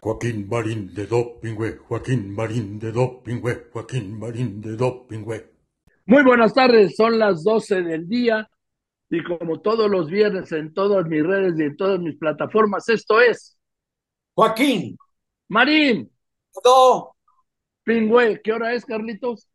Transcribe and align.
Joaquín 0.00 0.48
Marín 0.48 0.94
de 0.94 1.06
Dopingüe, 1.06 1.78
Joaquín 1.78 2.32
Marín 2.32 2.78
de 2.78 2.92
Dopingüe, 2.92 3.68
Joaquín 3.72 4.18
Marín 4.18 4.60
de 4.60 4.76
Dopingüe. 4.76 5.52
Muy 6.06 6.22
buenas 6.22 6.54
tardes, 6.54 6.94
son 6.96 7.18
las 7.18 7.42
12 7.42 7.82
del 7.82 8.08
día 8.08 8.48
y 9.10 9.24
como 9.24 9.60
todos 9.60 9.90
los 9.90 10.08
viernes 10.08 10.52
en 10.52 10.72
todas 10.72 11.06
mis 11.06 11.22
redes 11.22 11.54
y 11.58 11.62
en 11.62 11.76
todas 11.76 11.98
mis 11.98 12.16
plataformas, 12.16 12.88
esto 12.88 13.20
es 13.20 13.58
Joaquín. 14.34 14.96
Marín. 15.48 16.10
Todo. 16.62 17.16
Pingüe, 17.82 18.40
¿qué 18.42 18.52
hora 18.52 18.74
es, 18.74 18.84
Carlitos? 18.84 19.48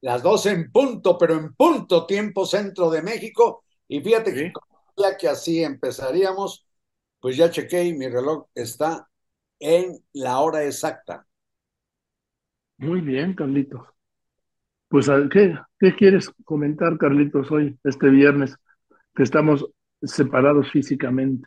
Las 0.00 0.22
12 0.22 0.50
en 0.52 0.72
punto, 0.72 1.18
pero 1.18 1.34
en 1.34 1.54
punto 1.54 2.06
tiempo 2.06 2.46
centro 2.46 2.90
de 2.90 3.02
México. 3.02 3.64
Y 3.88 4.00
fíjate 4.00 4.32
que 4.32 4.52
ya 4.96 5.16
que 5.18 5.28
así 5.28 5.62
empezaríamos, 5.62 6.66
pues 7.20 7.36
ya 7.36 7.50
chequé 7.50 7.84
y 7.84 7.92
mi 7.92 8.08
reloj 8.08 8.46
está 8.54 9.09
en 9.60 10.02
la 10.12 10.40
hora 10.40 10.64
exacta. 10.64 11.26
Muy 12.78 13.00
bien, 13.02 13.34
Carlitos. 13.34 13.86
Pues, 14.88 15.08
¿qué, 15.30 15.56
¿qué 15.78 15.94
quieres 15.94 16.32
comentar, 16.44 16.98
Carlitos, 16.98 17.50
hoy, 17.52 17.78
este 17.84 18.08
viernes, 18.08 18.56
que 19.14 19.22
estamos 19.22 19.64
separados 20.02 20.70
físicamente? 20.72 21.46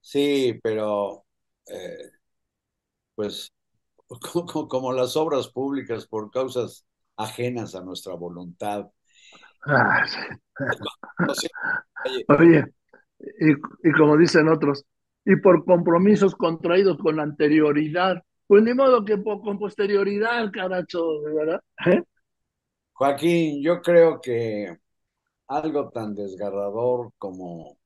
Sí, 0.00 0.58
pero 0.62 1.24
eh, 1.66 2.10
pues 3.14 3.52
como, 4.32 4.68
como, 4.68 4.92
las 4.92 5.16
obras 5.16 5.48
públicas 5.48 6.06
por 6.06 6.30
causas 6.30 6.86
ajenas 7.16 7.74
a 7.74 7.82
nuestra 7.82 8.14
voluntad. 8.14 8.90
Ah, 9.66 10.04
sí. 10.06 10.18
Oye, 12.28 12.64
y, 13.18 13.52
y 13.52 13.92
como 13.96 14.16
dicen 14.16 14.48
otros, 14.48 14.84
y 15.24 15.36
por 15.36 15.64
compromisos 15.64 16.34
contraídos 16.34 16.98
con 16.98 17.20
anterioridad. 17.20 18.22
Pues 18.46 18.62
ni 18.62 18.74
modo 18.74 19.04
que 19.04 19.22
con 19.22 19.58
posterioridad, 19.58 20.50
caracho, 20.52 21.22
¿verdad? 21.22 21.60
¿Eh? 21.86 22.02
Joaquín, 22.92 23.62
yo 23.62 23.80
creo 23.80 24.20
que 24.20 24.76
algo 25.48 25.90
tan 25.90 26.14
desgarrador 26.14 27.12
como 27.18 27.78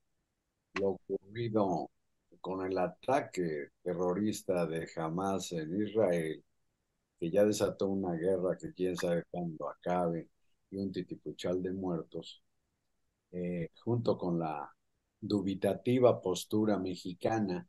lo 0.79 0.89
ocurrido 0.89 1.89
con 2.41 2.65
el 2.65 2.77
ataque 2.77 3.69
terrorista 3.81 4.65
de 4.65 4.87
Hamas 4.95 5.51
en 5.53 5.81
Israel, 5.81 6.43
que 7.19 7.31
ya 7.31 7.45
desató 7.45 7.87
una 7.87 8.13
guerra 8.13 8.57
que 8.57 8.73
quién 8.73 8.95
sabe 8.95 9.23
cuándo 9.31 9.69
acabe 9.69 10.29
y 10.69 10.77
un 10.77 10.91
titipuchal 10.91 11.61
de 11.61 11.71
muertos, 11.73 12.43
eh, 13.31 13.69
junto 13.83 14.17
con 14.17 14.39
la 14.39 14.71
dubitativa 15.19 16.21
postura 16.21 16.77
mexicana 16.77 17.67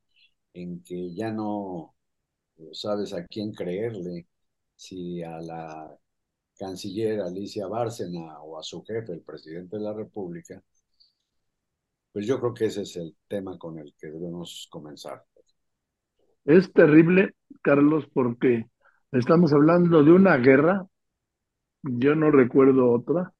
en 0.52 0.82
que 0.82 1.14
ya 1.14 1.30
no 1.30 1.94
sabes 2.72 3.12
a 3.12 3.24
quién 3.26 3.52
creerle, 3.52 4.26
si 4.74 5.22
a 5.22 5.40
la 5.40 5.98
canciller 6.58 7.20
Alicia 7.20 7.66
Bárcena 7.66 8.40
o 8.40 8.58
a 8.58 8.62
su 8.62 8.82
jefe, 8.82 9.12
el 9.12 9.22
presidente 9.22 9.76
de 9.76 9.82
la 9.82 9.92
República, 9.92 10.62
pues 12.12 12.26
yo 12.26 12.40
creo 12.40 12.54
que 12.54 12.66
ese 12.66 12.82
es 12.82 12.96
el 12.96 13.16
tema 13.28 13.56
con 13.58 13.78
el 13.78 13.94
que 13.98 14.08
debemos 14.08 14.66
comenzar. 14.70 15.24
Es 16.44 16.72
terrible, 16.72 17.34
Carlos, 17.62 18.08
porque 18.12 18.66
estamos 19.12 19.52
hablando 19.52 20.02
de 20.02 20.12
una 20.12 20.36
guerra, 20.36 20.86
yo 21.82 22.14
no 22.14 22.30
recuerdo 22.30 22.90
otra, 22.90 23.32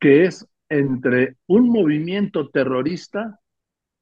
que 0.00 0.24
es 0.24 0.46
entre 0.78 1.36
un 1.46 1.68
movimiento 1.68 2.50
terrorista 2.50 3.40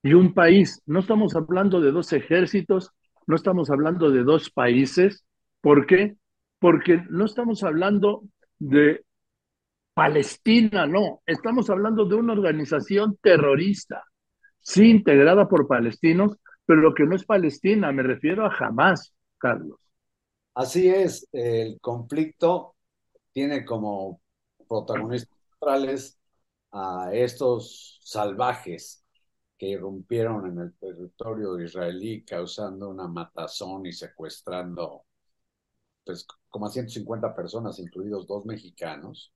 y 0.03 0.15
un 0.15 0.35
país. 0.35 0.83
No 0.87 1.01
estamos 1.01 1.35
hablando 1.37 1.81
de 1.81 1.93
dos 1.93 2.13
ejércitos, 2.13 2.91
no 3.27 3.37
estamos 3.37 3.71
hablando 3.71 4.11
de 4.11 4.25
dos 4.25 4.51
países. 4.51 5.25
¿Por 5.61 5.87
qué? 5.87 6.17
Porque 6.59 7.03
no 7.11 7.25
estamos 7.25 7.63
hablando 7.63 8.23
de 8.59 9.05
Palestina, 9.95 10.87
no. 10.87 11.23
Estamos 11.27 11.69
hablando 11.71 12.05
de 12.05 12.15
una 12.15 12.33
organización 12.33 13.19
terrorista, 13.21 14.05
sí 14.61 14.91
integrada 14.91 15.49
por 15.49 15.67
palestinos, 15.69 16.37
pero 16.65 16.81
lo 16.81 16.95
que 16.95 17.05
no 17.05 17.15
es 17.15 17.25
Palestina, 17.25 17.93
me 17.93 18.03
refiero 18.03 18.47
a 18.47 18.57
Hamas, 18.57 19.13
Carlos. 19.39 19.79
Así 20.55 20.89
es, 20.89 21.29
el 21.33 21.79
conflicto 21.81 22.75
tiene 23.33 23.65
como 23.65 24.21
protagonistas 24.69 25.37
centrales 25.51 26.19
a 26.73 27.11
estos 27.13 28.01
salvajes 28.03 29.05
que 29.59 29.69
irrumpieron 29.69 30.47
en 30.51 30.59
el 30.59 30.75
territorio 30.75 31.61
israelí 31.61 32.25
causando 32.25 32.91
una 32.91 33.07
matazón 33.07 33.87
y 33.87 33.93
secuestrando 33.93 35.05
pues, 36.05 36.27
como 36.49 36.67
a 36.67 36.71
150 36.71 37.35
personas, 37.35 37.79
incluidos 37.79 38.27
dos 38.27 38.45
mexicanos, 38.45 39.33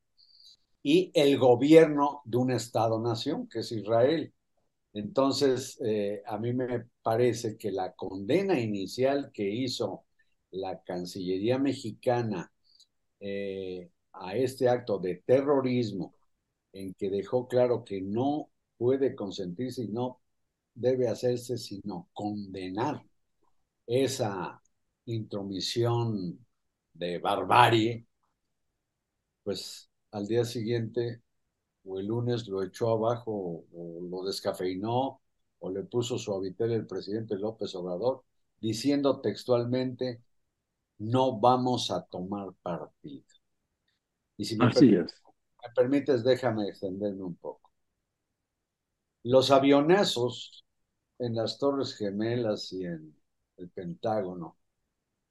y 0.83 1.11
el 1.15 1.39
gobierno 1.39 2.23
de 2.25 2.39
un 2.39 2.51
Estado-nación, 2.53 3.49
que 3.49 3.61
es 3.61 3.73
Israel. 3.73 4.33
Entonces, 4.93 5.79
eh, 5.85 6.23
a 6.27 6.39
mí 6.39 6.53
me 6.55 6.87
parece 7.03 7.57
que 7.57 7.71
la 7.73 7.93
condena 7.95 8.59
inicial 8.59 9.31
que 9.33 9.49
hizo 9.49 10.07
la 10.53 10.81
Cancillería 10.83 11.59
mexicana 11.59 12.53
eh, 13.21 13.91
a 14.13 14.37
este 14.37 14.69
acto 14.69 14.99
de 14.99 15.17
terrorismo 15.27 16.16
en 16.77 16.95
que 16.95 17.09
dejó 17.09 17.49
claro 17.49 17.85
que 17.85 18.03
no 18.03 18.51
puede 18.77 19.15
consentirse 19.15 19.85
y 19.85 19.89
no 19.89 20.21
debe 20.75 21.09
hacerse 21.09 21.57
sino 21.57 22.09
condenar 22.13 23.03
esa 23.87 24.61
intromisión 25.07 26.45
de 26.93 27.19
barbarie, 27.19 28.07
pues 29.43 29.89
al 30.11 30.27
día 30.27 30.45
siguiente 30.45 31.23
o 31.85 31.99
el 31.99 32.07
lunes 32.07 32.47
lo 32.47 32.63
echó 32.63 32.91
abajo 32.91 33.65
o 33.73 34.01
lo 34.03 34.25
descafeinó 34.25 35.21
o 35.61 35.71
le 35.71 35.83
puso 35.85 36.19
su 36.19 36.35
habitel 36.35 36.73
el 36.73 36.87
presidente 36.87 37.37
López 37.37 37.75
Obrador 37.75 38.23
diciendo 38.61 39.21
textualmente 39.21 40.21
no 40.99 41.39
vamos 41.39 41.91
a 41.91 42.03
tomar 42.03 42.53
partido. 42.63 43.25
Y 44.37 44.45
si 44.45 44.59
Así 44.61 44.95
es 44.95 45.26
me 45.67 45.75
permites, 45.75 46.23
déjame 46.25 46.69
extenderme 46.69 47.25
un 47.25 47.37
poco. 47.37 47.71
Los 49.25 49.51
avionazos 49.51 50.65
en 51.19 51.35
las 51.35 51.59
Torres 51.59 51.95
Gemelas 51.97 52.73
y 52.73 52.85
en 52.85 53.17
el 53.57 53.69
Pentágono 53.71 54.57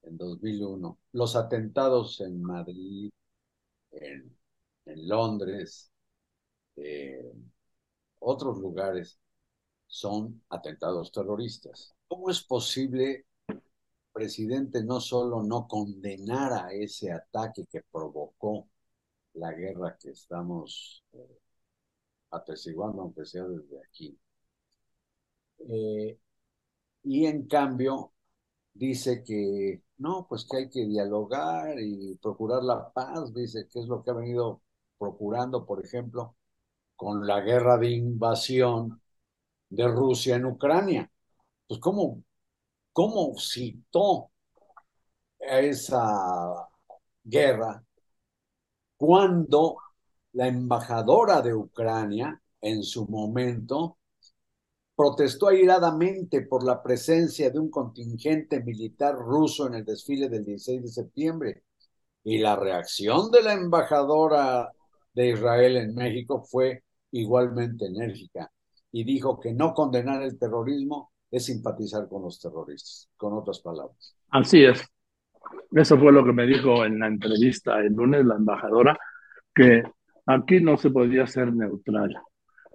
en 0.04 0.18
2001, 0.18 1.00
los 1.14 1.36
atentados 1.36 2.22
en 2.22 2.42
Madrid, 2.42 3.12
en 3.92 4.36
en 4.86 5.08
Londres, 5.08 5.92
otros 8.20 8.58
lugares, 8.60 9.20
son 9.88 10.44
atentados 10.50 11.12
terroristas. 11.12 11.96
¿Cómo 12.08 12.30
es 12.30 12.42
posible, 12.44 13.26
presidente, 14.12 14.84
no 14.84 15.00
solo 15.00 15.44
no 15.44 15.68
condenar 15.68 16.54
a 16.54 16.72
ese 16.72 17.12
ataque 17.12 17.66
que 17.70 17.82
provocó 17.92 18.68
la 19.36 19.52
guerra 19.54 19.98
que 20.00 20.12
estamos 20.12 21.04
eh, 21.14 21.40
aunque 22.30 23.26
sea 23.26 23.44
desde 23.46 23.80
aquí? 23.88 24.18
Eh, 25.70 26.20
y 27.04 27.26
en 27.28 27.48
cambio 27.48 28.14
dice 28.74 29.24
que 29.24 29.84
no, 30.00 30.28
pues 30.30 30.48
que 30.50 30.58
hay 30.58 30.70
que 30.70 30.86
dialogar 30.86 31.80
y 31.80 32.16
procurar 32.18 32.64
la 32.64 32.92
paz, 32.94 33.34
dice 33.34 33.68
que 33.72 33.80
es 33.82 33.88
lo 33.88 34.04
que 34.04 34.12
ha 34.12 34.16
venido 34.16 34.62
procurando, 35.00 35.66
por 35.66 35.86
ejemplo, 35.86 36.38
con 36.96 37.28
la 37.28 37.42
guerra 37.42 37.78
de 37.78 37.92
invasión 37.92 39.02
de 39.70 39.88
Rusia 39.90 40.38
en 40.38 40.46
Ucrania. 40.48 41.12
Pues 41.68 41.80
cómo, 41.82 42.24
cómo 42.94 43.36
citó 43.40 44.32
esa 45.40 46.68
guerra 47.24 47.85
cuando 48.98 49.78
la 50.34 50.48
embajadora 50.48 51.42
de 51.42 51.54
Ucrania 51.54 52.42
en 52.62 52.84
su 52.84 53.08
momento 53.08 53.98
protestó 54.96 55.50
airadamente 55.50 56.42
por 56.42 56.64
la 56.64 56.82
presencia 56.82 57.50
de 57.50 57.60
un 57.60 57.70
contingente 57.70 58.62
militar 58.62 59.16
ruso 59.16 59.68
en 59.68 59.76
el 59.76 59.86
desfile 59.86 60.30
del 60.30 60.46
16 60.46 60.82
de 60.84 60.88
septiembre. 60.88 61.64
Y 62.24 62.40
la 62.40 62.56
reacción 62.56 63.30
de 63.30 63.44
la 63.44 63.54
embajadora 63.54 64.72
de 65.14 65.30
Israel 65.30 65.78
en 65.78 65.94
México 65.94 66.44
fue 66.44 66.84
igualmente 67.12 67.86
enérgica 67.86 68.52
y 68.92 69.04
dijo 69.04 69.40
que 69.40 69.54
no 69.54 69.74
condenar 69.74 70.22
el 70.24 70.40
terrorismo 70.40 71.12
es 71.30 71.46
simpatizar 71.46 72.08
con 72.08 72.24
los 72.24 72.40
terroristas, 72.40 73.10
con 73.18 73.34
otras 73.34 73.60
palabras. 73.60 74.16
Así 74.30 74.64
es. 74.64 74.82
Eso 75.72 75.98
fue 75.98 76.12
lo 76.12 76.24
que 76.26 76.34
me 76.34 76.46
dijo 76.46 76.86
en 76.86 77.00
la 77.00 77.08
entrevista 77.08 77.80
el 77.80 77.94
lunes 77.94 78.26
la 78.26 78.36
embajadora, 78.36 78.98
que 79.54 79.84
aquí 80.26 80.62
no 80.62 80.78
se 80.78 80.90
podía 80.90 81.28
ser 81.28 81.54
neutral 81.54 82.16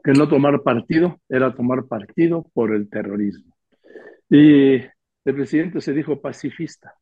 que 0.03 0.13
no 0.13 0.29
tomar 0.29 0.63
partido 0.63 1.21
era 1.29 1.55
tomar 1.55 1.87
partido 1.87 2.47
por 2.55 2.75
el 2.75 2.89
terrorismo. 2.89 3.55
Y 4.29 4.75
el 4.77 5.35
presidente 5.35 5.81
se 5.81 5.93
dijo 5.93 6.21
pacifista. 6.21 6.95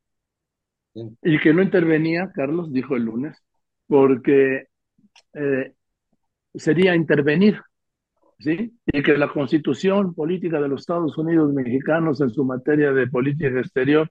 Y 1.23 1.39
que 1.39 1.53
no 1.53 1.63
intervenía, 1.63 2.31
Carlos 2.35 2.73
dijo 2.73 2.97
el 2.97 3.05
lunes, 3.05 3.39
porque 3.87 4.67
eh, 5.35 5.75
sería 6.55 6.97
intervenir, 6.97 7.61
¿sí? 8.39 8.73
Y 8.87 9.03
que 9.03 9.17
la 9.17 9.29
constitución 9.29 10.15
política 10.15 10.61
de 10.61 10.69
los 10.69 10.81
Estados 10.81 11.17
Unidos 11.17 11.53
mexicanos 11.53 12.21
en 12.21 12.31
su 12.31 12.45
materia 12.45 12.93
de 12.93 13.07
política 13.07 13.61
exterior 13.61 14.11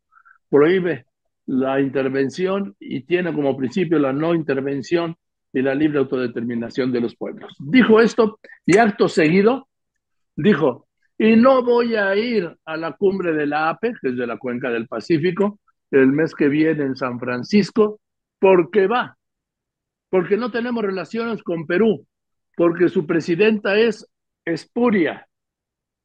prohíbe 0.50 1.06
la 1.48 1.80
intervención 1.82 2.76
y 2.80 3.02
tiene 3.02 3.34
como 3.34 3.58
principio 3.58 4.00
la 4.00 4.14
no 4.14 4.36
intervención 4.36 5.16
y 5.52 5.62
la 5.62 5.74
libre 5.74 6.00
autodeterminación 6.00 6.92
de 6.92 7.02
los 7.02 7.16
pueblos. 7.16 7.56
Dijo 7.60 8.00
esto 8.00 8.40
y 8.66 8.78
acto 8.78 9.08
seguido 9.08 9.68
dijo, 10.38 10.88
y 11.18 11.36
no 11.36 11.64
voy 11.64 11.96
a 11.96 12.16
ir 12.16 12.56
a 12.64 12.78
la 12.78 12.94
cumbre 12.94 13.34
de 13.34 13.48
la 13.48 13.70
APE, 13.70 13.94
que 14.00 14.10
es 14.10 14.18
de 14.18 14.28
la 14.28 14.38
Cuenca 14.38 14.70
del 14.70 14.88
Pacífico, 14.88 15.60
el 15.92 16.08
mes 16.08 16.34
que 16.36 16.48
viene 16.48 16.84
en 16.84 16.96
San 16.96 17.20
Francisco, 17.20 18.00
porque 18.40 18.88
va, 18.88 19.18
porque 20.10 20.38
no 20.38 20.52
tenemos 20.52 20.84
relaciones 20.84 21.42
con 21.42 21.66
Perú, 21.66 22.06
porque 22.56 22.88
su 22.90 23.06
presidenta 23.06 23.76
es 23.76 24.08
espuria 24.46 25.28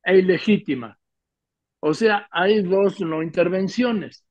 e 0.02 0.18
ilegítima. 0.18 0.98
O 1.80 1.94
sea, 1.94 2.26
hay 2.30 2.62
dos 2.62 3.00
no 3.00 3.22
intervenciones, 3.22 4.24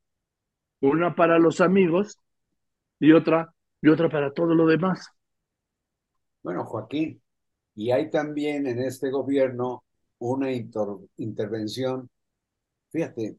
una 0.82 1.16
para 1.16 1.40
los 1.40 1.62
amigos 1.62 2.18
y 3.00 3.14
otra 3.14 3.54
y 3.82 3.90
otra 3.90 4.10
para 4.10 4.34
todo 4.34 4.54
lo 4.54 4.68
demás. 4.68 5.08
Bueno, 6.44 6.66
Joaquín, 6.66 7.22
y 7.76 7.92
hay 7.92 8.10
también 8.10 8.68
en 8.68 8.80
este 8.80 9.10
gobierno 9.10 9.84
una 10.20 10.52
intervención, 10.52 12.10
fíjate, 12.92 13.38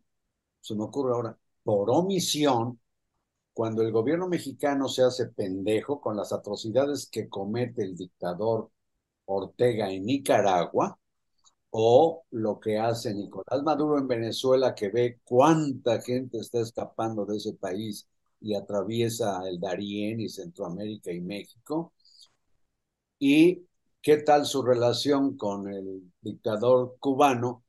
se 0.61 0.75
me 0.75 0.85
ocurre 0.85 1.13
ahora, 1.13 1.39
por 1.63 1.91
omisión, 1.91 2.81
cuando 3.53 3.83
el 3.83 3.93
gobierno 3.93 4.29
mexicano 4.29 4.89
se 4.89 5.03
hace 5.03 5.27
pendejo 5.27 6.01
con 6.01 6.17
las 6.17 6.33
atrocidades 6.33 7.09
que 7.11 7.29
comete 7.29 7.83
el 7.83 7.97
dictador 7.97 8.71
Ortega 9.27 9.91
en 9.91 10.07
Nicaragua, 10.07 10.99
o 11.75 12.25
lo 12.33 12.61
que 12.61 12.79
hace 12.79 13.15
Nicolás 13.15 13.63
Maduro 13.65 13.99
en 13.99 14.07
Venezuela, 14.09 14.75
que 14.75 14.91
ve 14.91 15.21
cuánta 15.25 16.03
gente 16.03 16.39
está 16.39 16.61
escapando 16.61 17.25
de 17.25 17.39
ese 17.39 17.55
país 17.55 18.07
y 18.41 18.55
atraviesa 18.55 19.41
el 19.49 19.59
Darién 19.61 20.21
y 20.21 20.29
Centroamérica 20.29 21.13
y 21.13 21.21
México. 21.21 21.95
¿Y 23.19 23.67
qué 24.03 24.19
tal 24.19 24.47
su 24.47 24.63
relación 24.63 25.37
con 25.37 25.69
el 25.73 26.13
dictador 26.21 26.97
cubano, 27.01 27.65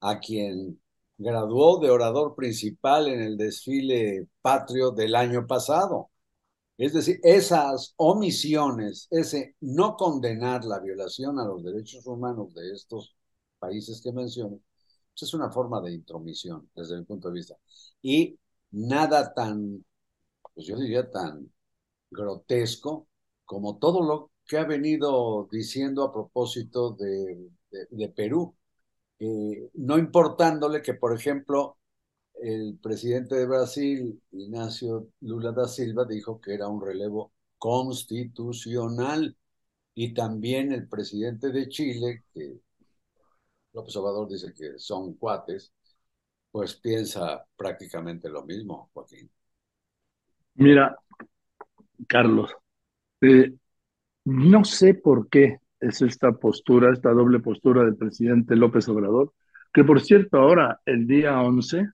a 0.00 0.18
quien 0.20 0.80
graduó 1.18 1.78
de 1.80 1.90
orador 1.90 2.34
principal 2.34 3.08
en 3.08 3.20
el 3.20 3.36
desfile 3.36 4.28
patrio 4.42 4.90
del 4.90 5.14
año 5.14 5.46
pasado? 5.46 6.10
Es 6.78 6.94
decir, 6.94 7.20
esas 7.22 7.94
omisiones, 7.96 9.06
ese 9.10 9.56
no 9.60 9.96
condenar 9.96 10.64
la 10.64 10.80
violación 10.80 11.38
a 11.38 11.44
los 11.44 11.62
derechos 11.62 12.06
humanos 12.06 12.54
de 12.54 12.72
estos 12.72 13.14
países 13.60 14.00
que 14.02 14.12
menciono, 14.12 14.60
pues 15.12 15.22
es 15.22 15.34
una 15.34 15.50
forma 15.50 15.80
de 15.82 15.92
intromisión 15.92 16.70
desde 16.74 16.98
mi 16.98 17.04
punto 17.04 17.28
de 17.28 17.34
vista. 17.34 17.56
Y 18.02 18.38
nada 18.72 19.32
tan 19.34 19.84
pues 20.54 20.66
yo 20.66 20.76
diría 20.76 21.10
tan 21.10 21.50
grotesco 22.10 23.08
como 23.44 23.78
todo 23.78 24.02
lo 24.02 24.32
que 24.46 24.58
ha 24.58 24.64
venido 24.64 25.48
diciendo 25.50 26.04
a 26.04 26.12
propósito 26.12 26.92
de, 26.92 27.50
de, 27.70 28.08
Perú, 28.10 28.56
eh, 29.18 29.70
no 29.74 29.98
importándole 29.98 30.82
que, 30.82 30.94
por 30.94 31.14
ejemplo, 31.16 31.78
el 32.42 32.78
presidente 32.82 33.36
de 33.36 33.46
Brasil, 33.46 34.22
Ignacio 34.32 35.08
Lula 35.20 35.52
da 35.52 35.68
Silva, 35.68 36.04
dijo 36.04 36.40
que 36.40 36.54
era 36.54 36.68
un 36.68 36.80
relevo 36.84 37.32
constitucional, 37.58 39.36
y 39.94 40.14
también 40.14 40.72
el 40.72 40.88
presidente 40.88 41.50
de 41.50 41.68
Chile, 41.68 42.24
que 42.34 42.60
López 43.72 43.96
Obrador 43.96 44.28
dice 44.28 44.52
que 44.52 44.78
son 44.78 45.14
cuates, 45.14 45.72
pues 46.50 46.74
piensa 46.76 47.44
prácticamente 47.56 48.28
lo 48.28 48.44
mismo, 48.44 48.90
Joaquín. 48.92 49.30
Mira, 50.54 50.96
Carlos, 52.06 52.54
eh, 53.20 53.54
no 54.24 54.64
sé 54.64 54.94
por 54.94 55.28
qué 55.28 55.58
es 55.78 56.02
esta 56.02 56.32
postura, 56.32 56.92
esta 56.92 57.10
doble 57.10 57.40
postura 57.40 57.84
del 57.84 57.96
presidente 57.96 58.56
López 58.56 58.88
Obrador, 58.88 59.32
que 59.72 59.84
por 59.84 60.00
cierto 60.00 60.38
ahora, 60.38 60.80
el 60.84 61.06
día 61.06 61.40
11 61.40 61.88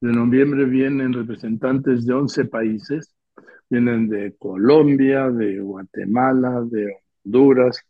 de 0.00 0.12
noviembre, 0.12 0.64
vienen 0.64 1.12
representantes 1.12 2.04
de 2.06 2.12
11 2.12 2.44
países, 2.46 3.14
vienen 3.70 4.08
de 4.08 4.36
Colombia, 4.36 5.30
de 5.30 5.60
Guatemala, 5.60 6.62
de 6.64 6.92
Honduras, 7.24 7.80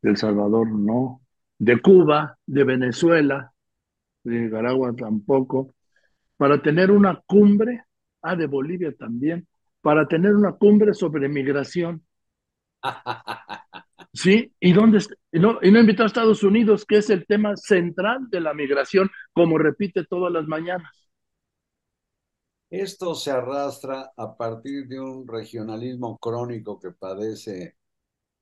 de 0.00 0.10
El 0.10 0.16
Salvador 0.16 0.70
no, 0.70 1.21
de 1.62 1.80
Cuba, 1.80 2.36
de 2.44 2.64
Venezuela, 2.64 3.52
de 4.24 4.40
Nicaragua 4.40 4.92
tampoco, 4.96 5.76
para 6.36 6.60
tener 6.60 6.90
una 6.90 7.22
cumbre 7.24 7.84
ah, 8.20 8.34
de 8.34 8.46
Bolivia 8.46 8.92
también, 8.98 9.46
para 9.80 10.08
tener 10.08 10.34
una 10.34 10.54
cumbre 10.54 10.92
sobre 10.92 11.28
migración. 11.28 12.04
¿Sí? 14.12 14.52
¿Y 14.58 14.72
dónde 14.72 15.06
y 15.30 15.38
no, 15.38 15.60
y 15.62 15.70
no 15.70 15.78
invitó 15.78 16.02
a 16.02 16.06
Estados 16.06 16.42
Unidos, 16.42 16.84
que 16.84 16.96
es 16.96 17.10
el 17.10 17.26
tema 17.26 17.56
central 17.56 18.28
de 18.28 18.40
la 18.40 18.54
migración, 18.54 19.08
como 19.32 19.56
repite 19.56 20.04
todas 20.04 20.32
las 20.32 20.48
mañanas? 20.48 20.90
Esto 22.70 23.14
se 23.14 23.30
arrastra 23.30 24.12
a 24.16 24.36
partir 24.36 24.88
de 24.88 24.98
un 24.98 25.28
regionalismo 25.28 26.18
crónico 26.18 26.80
que 26.80 26.90
padece 26.90 27.76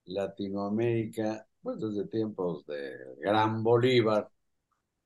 Latinoamérica, 0.06 1.46
pues 1.62 1.78
desde 1.80 2.08
tiempos 2.08 2.66
de 2.66 2.92
Gran 3.18 3.62
Bolívar, 3.62 4.30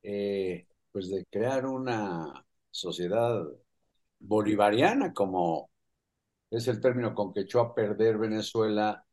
eh, 0.03 0.67
pues 0.91 1.09
de 1.09 1.25
crear 1.25 1.65
una 1.65 2.45
sociedad 2.71 3.45
bolivariana, 4.19 5.13
como 5.13 5.69
es 6.51 6.67
el 6.67 6.81
término 6.81 7.13
con 7.15 7.33
que 7.33 7.41
echó 7.41 7.61
a 7.61 7.75
perder 7.75 8.17
Venezuela 8.17 9.05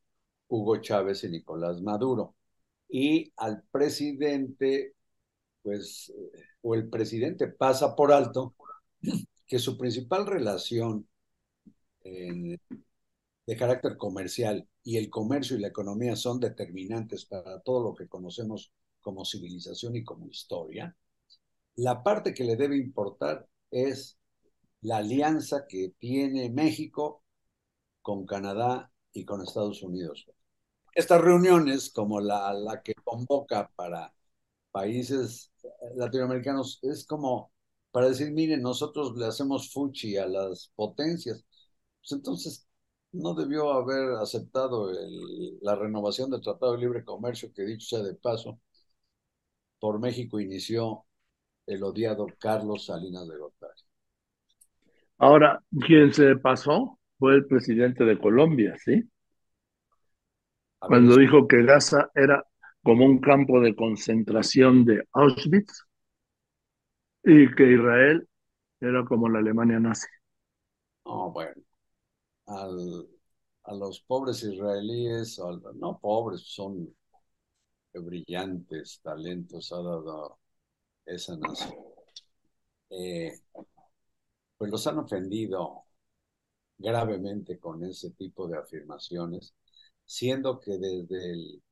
Hugo 0.49 0.77
Chávez 0.81 1.25
y 1.25 1.31
Nicolás 1.31 1.81
Maduro. 1.83 2.37
Y 2.89 3.33
al 3.37 3.63
presidente, 3.71 4.95
pues, 5.63 6.13
o 6.63 6.75
el 6.75 6.89
presidente 6.91 7.49
pasa 7.49 7.97
por 7.97 8.13
alto 8.13 8.55
que 9.47 9.59
su 9.59 9.79
principal 9.79 10.27
relación 10.27 11.09
en 12.05 12.61
de 13.47 13.57
carácter 13.57 13.97
comercial 13.97 14.69
y 14.83 14.97
el 14.99 15.11
comercio 15.11 15.57
y 15.57 15.61
la 15.61 15.69
economía 15.69 16.17
son 16.17 16.41
determinantes 16.41 17.25
para 17.27 17.61
todo 17.61 17.83
lo 17.83 17.95
que 17.95 18.09
conocemos 18.09 18.73
como 19.01 19.25
civilización 19.25 19.97
y 19.97 20.05
como 20.05 20.29
historia, 20.29 20.97
la 21.77 22.03
parte 22.03 22.35
que 22.35 22.45
le 22.45 22.57
debe 22.57 22.77
importar 22.77 23.49
es 23.71 24.19
la 24.83 24.99
alianza 24.99 25.67
que 25.69 25.95
tiene 25.99 26.51
México 26.51 27.23
con 28.03 28.27
Canadá 28.27 28.93
y 29.13 29.25
con 29.25 29.43
Estados 29.43 29.83
Unidos. 29.83 30.27
Estas 30.95 31.21
reuniones, 31.21 31.91
como 31.93 32.21
la, 32.21 32.53
la 32.55 32.83
que 32.83 32.95
convoca 32.95 33.71
para 33.77 34.15
países 34.73 35.53
latinoamericanos, 35.97 36.79
es 36.83 37.07
como 37.07 37.53
para 37.91 38.09
decir, 38.09 38.33
miren, 38.33 38.63
nosotros 38.63 39.17
le 39.17 39.27
hacemos 39.27 39.73
fuchi 39.73 40.17
a 40.17 40.27
las 40.27 40.73
potencias. 40.75 41.45
Pues 42.01 42.13
entonces, 42.13 42.67
no 43.13 43.35
debió 43.35 43.73
haber 43.73 44.13
aceptado 44.21 44.91
el, 44.91 45.59
la 45.63 45.77
renovación 45.77 46.31
del 46.31 46.41
Tratado 46.41 46.73
de 46.73 46.79
Libre 46.79 47.05
Comercio, 47.05 47.53
que 47.55 47.63
dicho 47.65 47.87
sea 47.97 48.03
de 48.05 48.15
paso, 48.15 48.61
por 49.79 49.99
México 50.01 50.41
inició 50.41 51.05
el 51.67 51.83
odiado 51.83 52.27
Carlos 52.39 52.87
Salinas 52.87 53.29
de 53.29 53.39
Gortari. 53.39 53.83
Ahora, 55.19 55.63
quien 55.87 56.13
se 56.13 56.37
pasó 56.37 56.99
fue 57.19 57.37
el 57.37 57.47
presidente 57.47 58.05
de 58.05 58.19
Colombia, 58.19 58.77
¿sí? 58.79 59.09
Cuando 60.81 61.17
dijo 61.17 61.47
que 61.47 61.63
Gaza 61.63 62.11
era 62.15 62.45
como 62.83 63.07
un 63.07 63.21
campo 63.21 63.61
de 63.61 63.77
concentración 63.77 64.85
de 64.85 65.05
Auschwitz 65.13 65.85
y 67.25 67.53
que 67.55 67.73
Israel 67.73 68.29
era 68.81 69.05
como 69.05 69.29
la 69.29 69.39
Alemania 69.41 69.81
nazi. 69.81 70.09
No, 71.07 71.31
bueno, 71.33 71.63
al, 72.47 73.09
a 73.65 73.75
los 73.75 74.01
pobres 74.01 74.43
israelíes, 74.43 75.41
no 75.75 75.99
pobres, 76.01 76.43
son 76.43 76.95
brillantes 78.01 79.01
talentos 79.03 79.73
ha 79.73 79.77
dado 79.77 80.39
esa 81.07 81.37
nación. 81.37 81.75
Eh, 82.91 83.33
pues 84.57 84.71
los 84.71 84.87
han 84.87 84.99
ofendido 84.99 85.85
gravemente 86.79 87.59
con 87.59 87.85
ese 87.85 88.11
tipo 88.13 88.49
de 88.49 88.59
afirmaciones, 88.59 89.55
siendo 90.05 90.61
que 90.61 90.79
desde 90.79 91.33
el 91.33 91.63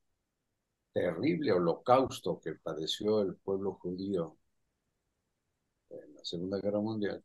terrible 0.92 1.52
holocausto 1.52 2.40
que 2.40 2.54
padeció 2.54 3.22
el 3.22 3.36
pueblo 3.36 3.74
judío 3.74 4.36
en 5.90 6.14
la 6.14 6.24
Segunda 6.24 6.58
Guerra 6.60 6.80
Mundial, 6.80 7.22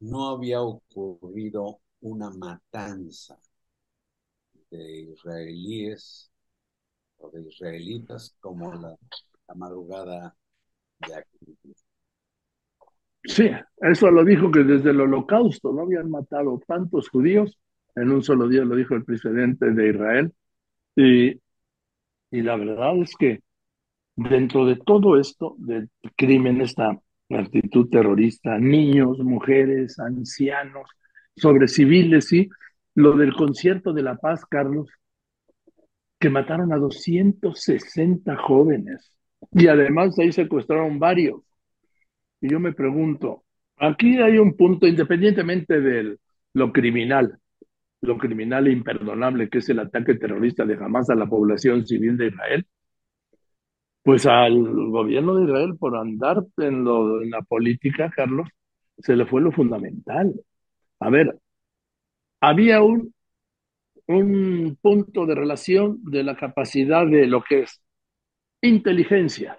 no 0.00 0.28
había 0.30 0.62
ocurrido 0.62 1.80
una 2.06 2.30
matanza 2.30 3.36
de 4.70 5.00
israelíes 5.12 6.30
o 7.18 7.30
de 7.30 7.42
israelitas 7.42 8.36
como 8.40 8.72
la, 8.74 8.96
madrugada 9.54 10.34
de 10.98 11.14
aquí. 11.14 11.74
Sí, 13.24 13.50
eso 13.78 14.10
lo 14.10 14.24
dijo 14.24 14.50
que 14.50 14.64
desde 14.64 14.90
el 14.90 15.00
holocausto 15.00 15.72
no 15.72 15.82
habían 15.82 16.10
matado 16.10 16.60
tantos 16.66 17.08
judíos, 17.08 17.58
en 17.94 18.10
un 18.10 18.22
solo 18.22 18.48
día 18.48 18.64
lo 18.64 18.76
dijo 18.76 18.94
el 18.94 19.04
presidente 19.04 19.70
de 19.72 19.90
Israel, 19.90 20.34
y, 20.94 21.30
y 22.30 22.42
la 22.42 22.56
verdad 22.56 22.96
es 22.98 23.14
que 23.16 23.40
dentro 24.14 24.64
de 24.64 24.76
todo 24.76 25.18
esto, 25.18 25.56
del 25.58 25.90
crimen, 26.16 26.60
esta 26.60 26.96
actitud 27.30 27.88
terrorista, 27.88 28.58
niños, 28.58 29.18
mujeres, 29.18 29.98
ancianos, 29.98 30.88
sobre 31.36 31.68
civiles, 31.68 32.28
sí, 32.28 32.48
lo 32.94 33.16
del 33.16 33.34
concierto 33.34 33.92
de 33.92 34.02
la 34.02 34.16
paz, 34.16 34.44
Carlos, 34.46 34.88
que 36.18 36.30
mataron 36.30 36.72
a 36.72 36.76
260 36.76 38.36
jóvenes 38.36 39.12
y 39.52 39.66
además 39.68 40.18
ahí 40.18 40.32
secuestraron 40.32 40.98
varios. 40.98 41.42
Y 42.40 42.50
yo 42.50 42.60
me 42.60 42.72
pregunto, 42.72 43.44
aquí 43.76 44.18
hay 44.18 44.38
un 44.38 44.56
punto, 44.56 44.86
independientemente 44.86 45.80
de 45.80 46.16
lo 46.54 46.72
criminal, 46.72 47.38
lo 48.00 48.18
criminal 48.18 48.66
e 48.66 48.72
imperdonable 48.72 49.48
que 49.48 49.58
es 49.58 49.68
el 49.68 49.80
ataque 49.80 50.14
terrorista 50.14 50.64
de 50.64 50.74
Hamas 50.74 51.10
a 51.10 51.14
la 51.14 51.26
población 51.26 51.86
civil 51.86 52.16
de 52.16 52.28
Israel, 52.28 52.66
pues 54.02 54.24
al 54.26 54.62
gobierno 54.90 55.34
de 55.34 55.44
Israel 55.44 55.76
por 55.78 55.96
andar 55.96 56.38
en, 56.58 56.86
en 56.86 57.30
la 57.30 57.42
política, 57.42 58.10
Carlos, 58.14 58.48
se 58.98 59.16
le 59.16 59.26
fue 59.26 59.42
lo 59.42 59.52
fundamental. 59.52 60.32
A 61.00 61.10
ver, 61.10 61.38
había 62.40 62.82
un, 62.82 63.14
un 64.06 64.78
punto 64.80 65.26
de 65.26 65.34
relación 65.34 65.98
de 66.04 66.22
la 66.22 66.36
capacidad 66.36 67.06
de 67.06 67.26
lo 67.26 67.42
que 67.42 67.62
es 67.62 67.82
inteligencia, 68.62 69.58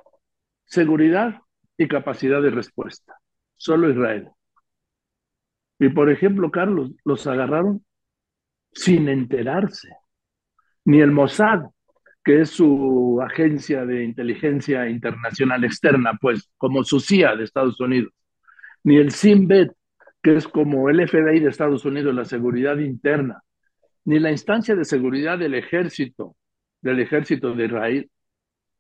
seguridad 0.65 1.41
y 1.77 1.87
capacidad 1.87 2.41
de 2.41 2.49
respuesta. 2.51 3.19
Solo 3.55 3.89
Israel. 3.89 4.29
Y 5.79 5.89
por 5.89 6.09
ejemplo, 6.09 6.49
Carlos, 6.51 6.91
los 7.03 7.27
agarraron 7.27 7.85
sin 8.71 9.09
enterarse. 9.09 9.89
Ni 10.85 11.01
el 11.01 11.11
Mossad, 11.11 11.65
que 12.23 12.41
es 12.41 12.49
su 12.49 13.19
agencia 13.21 13.85
de 13.85 14.03
inteligencia 14.03 14.89
internacional 14.89 15.63
externa, 15.63 16.17
pues 16.19 16.49
como 16.57 16.83
su 16.83 16.99
CIA 16.99 17.35
de 17.35 17.43
Estados 17.43 17.79
Unidos, 17.79 18.13
ni 18.83 18.97
el 18.97 19.11
SIMBET, 19.11 19.76
que 20.27 20.35
es 20.35 20.45
como 20.49 20.89
el 20.89 21.07
FBI 21.07 21.39
de 21.39 21.47
Estados 21.47 21.85
Unidos, 21.85 22.13
la 22.13 22.25
seguridad 22.25 22.77
interna, 22.79 23.43
ni 24.03 24.19
la 24.19 24.29
instancia 24.29 24.75
de 24.75 24.83
seguridad 24.83 25.37
del 25.39 25.53
ejército, 25.55 26.35
del 26.81 26.99
ejército 26.99 27.53
de 27.53 27.67
Israel, 27.67 28.11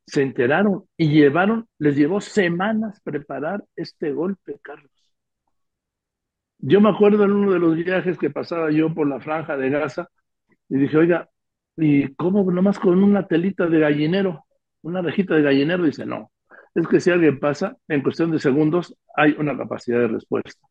se 0.05 0.23
enteraron 0.23 0.83
y 0.97 1.07
llevaron, 1.07 1.65
les 1.79 1.95
llevó 1.95 2.19
semanas 2.19 2.99
preparar 2.99 3.63
este 3.77 4.11
golpe, 4.11 4.59
Carlos. 4.61 4.91
Yo 6.57 6.81
me 6.81 6.89
acuerdo 6.89 7.23
en 7.23 7.31
uno 7.31 7.53
de 7.53 7.59
los 7.59 7.77
viajes 7.77 8.17
que 8.17 8.29
pasaba 8.29 8.69
yo 8.69 8.93
por 8.93 9.07
la 9.07 9.21
franja 9.21 9.55
de 9.55 9.69
Gaza 9.69 10.09
y 10.67 10.75
dije, 10.75 10.97
oiga, 10.97 11.29
¿y 11.77 12.13
cómo 12.15 12.43
nomás 12.51 12.77
con 12.77 13.01
una 13.01 13.25
telita 13.25 13.67
de 13.67 13.79
gallinero, 13.79 14.43
una 14.81 15.01
rejita 15.01 15.35
de 15.35 15.43
gallinero? 15.43 15.85
Dice, 15.85 16.05
no, 16.05 16.29
es 16.75 16.85
que 16.89 16.99
si 16.99 17.09
alguien 17.09 17.39
pasa, 17.39 17.77
en 17.87 18.03
cuestión 18.03 18.31
de 18.31 18.39
segundos 18.39 18.93
hay 19.15 19.33
una 19.39 19.55
capacidad 19.55 19.99
de 19.99 20.09
respuesta. 20.09 20.67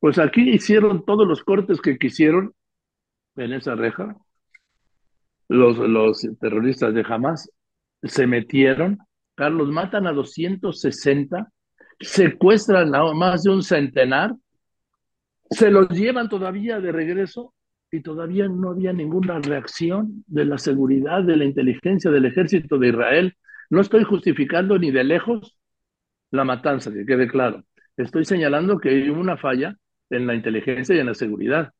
Pues 0.00 0.18
aquí 0.18 0.50
hicieron 0.50 1.04
todos 1.04 1.26
los 1.26 1.42
cortes 1.42 1.80
que 1.80 1.98
quisieron 1.98 2.54
en 3.36 3.52
esa 3.52 3.74
reja. 3.74 4.16
Los, 5.48 6.20
terroristas 6.40 6.92
de 6.92 7.04
Hamas 7.08 7.50
se 8.02 8.26
metieron, 8.26 8.98
Carlos, 9.34 9.68
matan 9.68 10.06
a 10.06 10.12
260, 10.12 11.50
secuestran 12.00 12.94
a 12.94 13.12
más 13.14 13.44
de 13.44 13.50
un 13.50 13.62
centenar, 13.62 14.34
se 15.50 15.70
los 15.70 15.88
llevan 15.90 16.28
todavía 16.28 16.80
de 16.80 16.90
regreso 16.90 17.54
y 17.90 18.00
todavía 18.00 18.48
no 18.48 18.70
había 18.70 18.92
ninguna 18.92 19.38
reacción 19.38 20.24
de 20.26 20.44
la 20.44 20.58
seguridad, 20.58 21.22
de 21.22 21.36
la 21.36 21.44
inteligencia 21.44 22.10
del 22.10 22.24
ejército 22.24 22.78
de 22.78 22.88
Israel. 22.88 23.36
No 23.70 23.80
estoy 23.80 24.02
justificando 24.02 24.78
ni 24.78 24.90
de 24.90 25.04
lejos 25.04 25.56
la 26.32 26.44
matanza, 26.44 26.92
que 26.92 27.06
quede 27.06 27.28
claro. 27.28 27.64
Estoy 27.96 28.24
señalando 28.24 28.78
que 28.78 28.90
hay 28.90 29.08
una 29.08 29.36
falla 29.36 29.76
en 30.10 30.26
la 30.26 30.34
inteligencia 30.34 30.94
y 30.94 30.98
en 30.98 31.06
la 31.06 31.14
seguridad. 31.14 31.72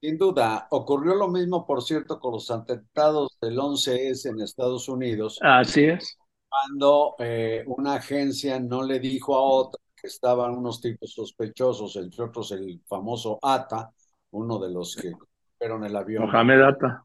Sin 0.00 0.16
duda, 0.16 0.68
ocurrió 0.70 1.14
lo 1.14 1.28
mismo, 1.28 1.66
por 1.66 1.82
cierto, 1.82 2.20
con 2.20 2.32
los 2.32 2.50
atentados 2.50 3.36
del 3.40 3.58
11S 3.58 4.30
en 4.30 4.40
Estados 4.40 4.88
Unidos. 4.88 5.38
Así 5.42 5.84
es. 5.84 6.16
Cuando 6.48 7.16
eh, 7.18 7.64
una 7.66 7.94
agencia 7.94 8.60
no 8.60 8.82
le 8.84 9.00
dijo 9.00 9.34
a 9.34 9.42
otra 9.42 9.80
que 10.00 10.06
estaban 10.06 10.56
unos 10.56 10.80
tipos 10.80 11.12
sospechosos, 11.12 11.96
entre 11.96 12.24
otros 12.24 12.52
el 12.52 12.80
famoso 12.86 13.40
ATA, 13.42 13.92
uno 14.30 14.58
de 14.60 14.70
los 14.70 14.94
que 14.94 15.12
fueron 15.58 15.84
el 15.84 15.96
avión. 15.96 16.26
Mohamed 16.26 16.62
Atta. 16.62 17.04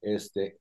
Este, 0.00 0.60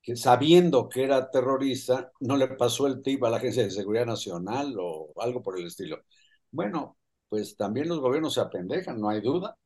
que 0.00 0.16
sabiendo 0.16 0.88
que 0.88 1.04
era 1.04 1.30
terrorista, 1.30 2.10
no 2.20 2.36
le 2.36 2.48
pasó 2.48 2.86
el 2.86 3.02
tip 3.02 3.24
a 3.24 3.30
la 3.30 3.36
Agencia 3.36 3.62
de 3.62 3.70
Seguridad 3.70 4.06
Nacional 4.06 4.74
o 4.78 5.12
algo 5.16 5.42
por 5.42 5.58
el 5.58 5.66
estilo. 5.66 6.02
Bueno, 6.50 6.96
pues 7.34 7.56
también 7.56 7.88
los 7.88 7.98
gobiernos 7.98 8.34
se 8.34 8.40
apendejan, 8.40 9.00
no 9.00 9.08
hay 9.08 9.20
duda. 9.20 9.56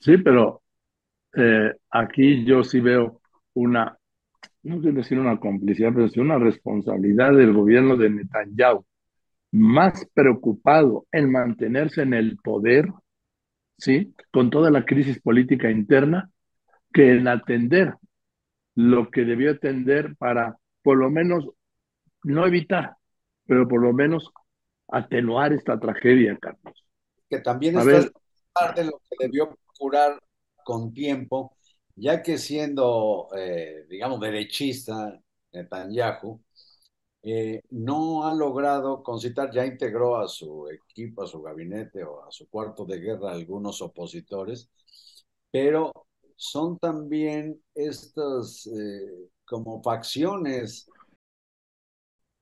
Sí, 0.00 0.16
pero 0.16 0.62
eh, 1.36 1.74
aquí 1.90 2.42
yo 2.46 2.64
sí 2.64 2.80
veo 2.80 3.20
una, 3.52 3.98
no 4.62 4.80
quiero 4.80 4.96
decir 4.96 5.18
una 5.18 5.38
complicidad, 5.38 5.90
pero 5.94 6.08
sí 6.08 6.20
una 6.20 6.38
responsabilidad 6.38 7.34
del 7.34 7.52
gobierno 7.52 7.98
de 7.98 8.08
Netanyahu, 8.08 8.86
más 9.52 10.08
preocupado 10.14 11.06
en 11.12 11.30
mantenerse 11.30 12.00
en 12.00 12.14
el 12.14 12.38
poder, 12.38 12.86
¿sí? 13.76 14.14
Con 14.32 14.48
toda 14.48 14.70
la 14.70 14.86
crisis 14.86 15.20
política 15.20 15.70
interna, 15.70 16.30
que 16.94 17.10
en 17.12 17.28
atender 17.28 17.92
lo 18.74 19.10
que 19.10 19.26
debió 19.26 19.50
atender 19.50 20.16
para, 20.16 20.56
por 20.82 20.96
lo 20.96 21.10
menos, 21.10 21.46
no 22.22 22.46
evitar, 22.46 22.96
pero 23.44 23.68
por 23.68 23.82
lo 23.82 23.92
menos 23.92 24.32
atenuar 24.88 25.52
esta 25.52 25.78
tragedia, 25.78 26.38
Carlos. 26.40 26.85
Que 27.28 27.40
también 27.40 27.78
es 27.78 28.10
parte 28.52 28.82
de 28.82 28.90
lo 28.90 28.98
que 28.98 29.16
debió 29.26 29.56
curar 29.78 30.20
con 30.64 30.92
tiempo, 30.92 31.56
ya 31.94 32.22
que 32.22 32.38
siendo, 32.38 33.28
eh, 33.36 33.86
digamos, 33.88 34.20
derechista, 34.20 35.20
Netanyahu, 35.52 36.40
eh, 37.28 37.60
no 37.70 38.24
ha 38.26 38.34
logrado 38.34 39.02
concitar, 39.02 39.50
ya 39.52 39.66
integró 39.66 40.16
a 40.16 40.28
su 40.28 40.68
equipo, 40.68 41.24
a 41.24 41.26
su 41.26 41.42
gabinete 41.42 42.04
o 42.04 42.24
a 42.24 42.30
su 42.30 42.48
cuarto 42.48 42.84
de 42.84 43.00
guerra 43.00 43.32
algunos 43.32 43.82
opositores, 43.82 44.70
pero 45.50 45.92
son 46.36 46.78
también 46.78 47.60
estas 47.74 48.66
eh, 48.68 49.28
como 49.44 49.82
facciones, 49.82 50.88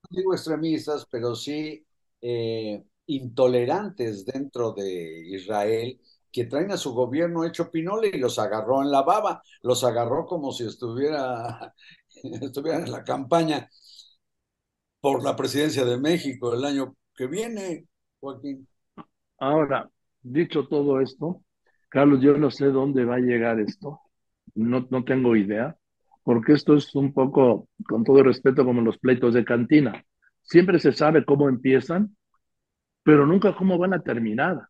no 0.03 0.17
digo 0.17 0.33
extremistas, 0.33 1.05
pero 1.09 1.35
sí 1.35 1.85
eh, 2.21 2.83
intolerantes 3.07 4.25
dentro 4.25 4.73
de 4.73 5.27
Israel 5.27 5.99
que 6.31 6.45
traen 6.45 6.71
a 6.71 6.77
su 6.77 6.93
gobierno 6.93 7.45
hecho 7.45 7.71
pinole 7.71 8.09
y 8.13 8.17
los 8.17 8.37
agarró 8.39 8.81
en 8.81 8.91
la 8.91 9.03
baba, 9.03 9.41
los 9.61 9.83
agarró 9.83 10.25
como 10.25 10.51
si 10.51 10.65
estuviera, 10.65 11.73
estuvieran 12.41 12.83
en 12.83 12.91
la 12.91 13.03
campaña 13.03 13.69
por 14.99 15.23
la 15.23 15.35
presidencia 15.35 15.85
de 15.85 15.97
México 15.97 16.53
el 16.53 16.65
año 16.65 16.95
que 17.15 17.27
viene, 17.27 17.85
Joaquín. 18.19 18.67
Ahora, 19.37 19.89
dicho 20.21 20.67
todo 20.67 20.99
esto, 20.99 21.43
Carlos, 21.89 22.19
yo 22.21 22.37
no 22.37 22.51
sé 22.51 22.65
dónde 22.65 23.05
va 23.05 23.15
a 23.15 23.19
llegar 23.19 23.59
esto, 23.59 24.01
no, 24.55 24.87
no 24.89 25.03
tengo 25.03 25.35
idea, 25.35 25.77
porque 26.23 26.53
esto 26.53 26.75
es 26.75 26.93
un 26.95 27.13
poco, 27.13 27.69
con 27.87 28.03
todo 28.03 28.23
respeto, 28.23 28.65
como 28.65 28.81
los 28.81 28.97
pleitos 28.97 29.33
de 29.33 29.45
cantina. 29.45 30.03
Siempre 30.41 30.79
se 30.79 30.91
sabe 30.91 31.23
cómo 31.23 31.47
empiezan, 31.47 32.15
pero 33.05 33.27
nunca 33.27 33.55
cómo 33.55 33.77
van 33.77 33.93
a 33.93 34.01
terminar. 34.01 34.67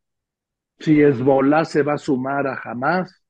Si 0.78 1.02
Hezbollah 1.02 1.64
se 1.64 1.84
va 1.84 1.94
a 1.94 1.98
sumar 1.98 2.46
a 2.48 2.60
Hamas, 2.62 3.24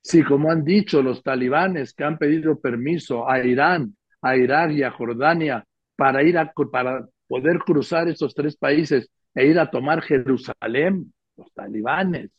si 0.00 0.22
como 0.22 0.50
han 0.50 0.64
dicho 0.64 1.02
los 1.02 1.22
talibanes 1.22 1.92
que 1.92 2.04
han 2.04 2.16
pedido 2.16 2.58
permiso 2.58 3.28
a 3.28 3.44
Irán, 3.44 3.94
a 4.22 4.36
Irak 4.36 4.70
y 4.70 4.82
a 4.82 4.90
Jordania 4.90 5.66
para 5.96 6.22
ir 6.22 6.38
a 6.38 6.50
para 6.72 7.06
poder 7.26 7.58
cruzar 7.58 8.08
esos 8.08 8.34
tres 8.34 8.56
países 8.56 9.10
e 9.34 9.46
ir 9.46 9.58
a 9.58 9.70
tomar 9.70 10.00
Jerusalén, 10.00 11.12
los 11.36 11.52
talibanes. 11.52 12.30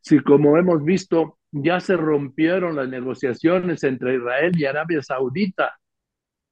Si 0.00 0.18
como 0.18 0.58
hemos 0.58 0.82
visto 0.82 1.38
ya 1.52 1.78
se 1.78 1.96
rompieron 1.96 2.74
las 2.74 2.88
negociaciones 2.88 3.84
entre 3.84 4.16
Israel 4.16 4.52
y 4.56 4.64
Arabia 4.64 5.02
Saudita 5.02 5.78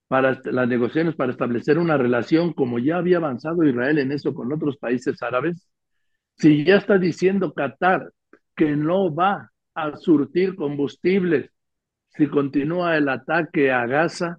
para 0.08 0.40
las 0.44 0.68
negociaciones 0.68 1.16
para 1.16 1.32
establecer 1.32 1.78
una 1.78 1.96
relación 1.96 2.52
como 2.52 2.78
ya 2.78 2.98
había 2.98 3.16
avanzado 3.16 3.64
Israel 3.64 3.98
en 3.98 4.12
eso 4.12 4.34
con 4.34 4.52
otros 4.52 4.76
países 4.76 5.22
árabes, 5.22 5.68
si 6.36 6.64
ya 6.64 6.76
está 6.76 6.98
diciendo 6.98 7.52
Qatar 7.52 8.12
que 8.54 8.76
no 8.76 9.14
va 9.14 9.50
a 9.74 9.96
surtir 9.96 10.54
combustibles 10.54 11.50
si 12.16 12.28
continúa 12.28 12.96
el 12.96 13.08
ataque 13.08 13.70
a 13.70 13.86
Gaza, 13.86 14.38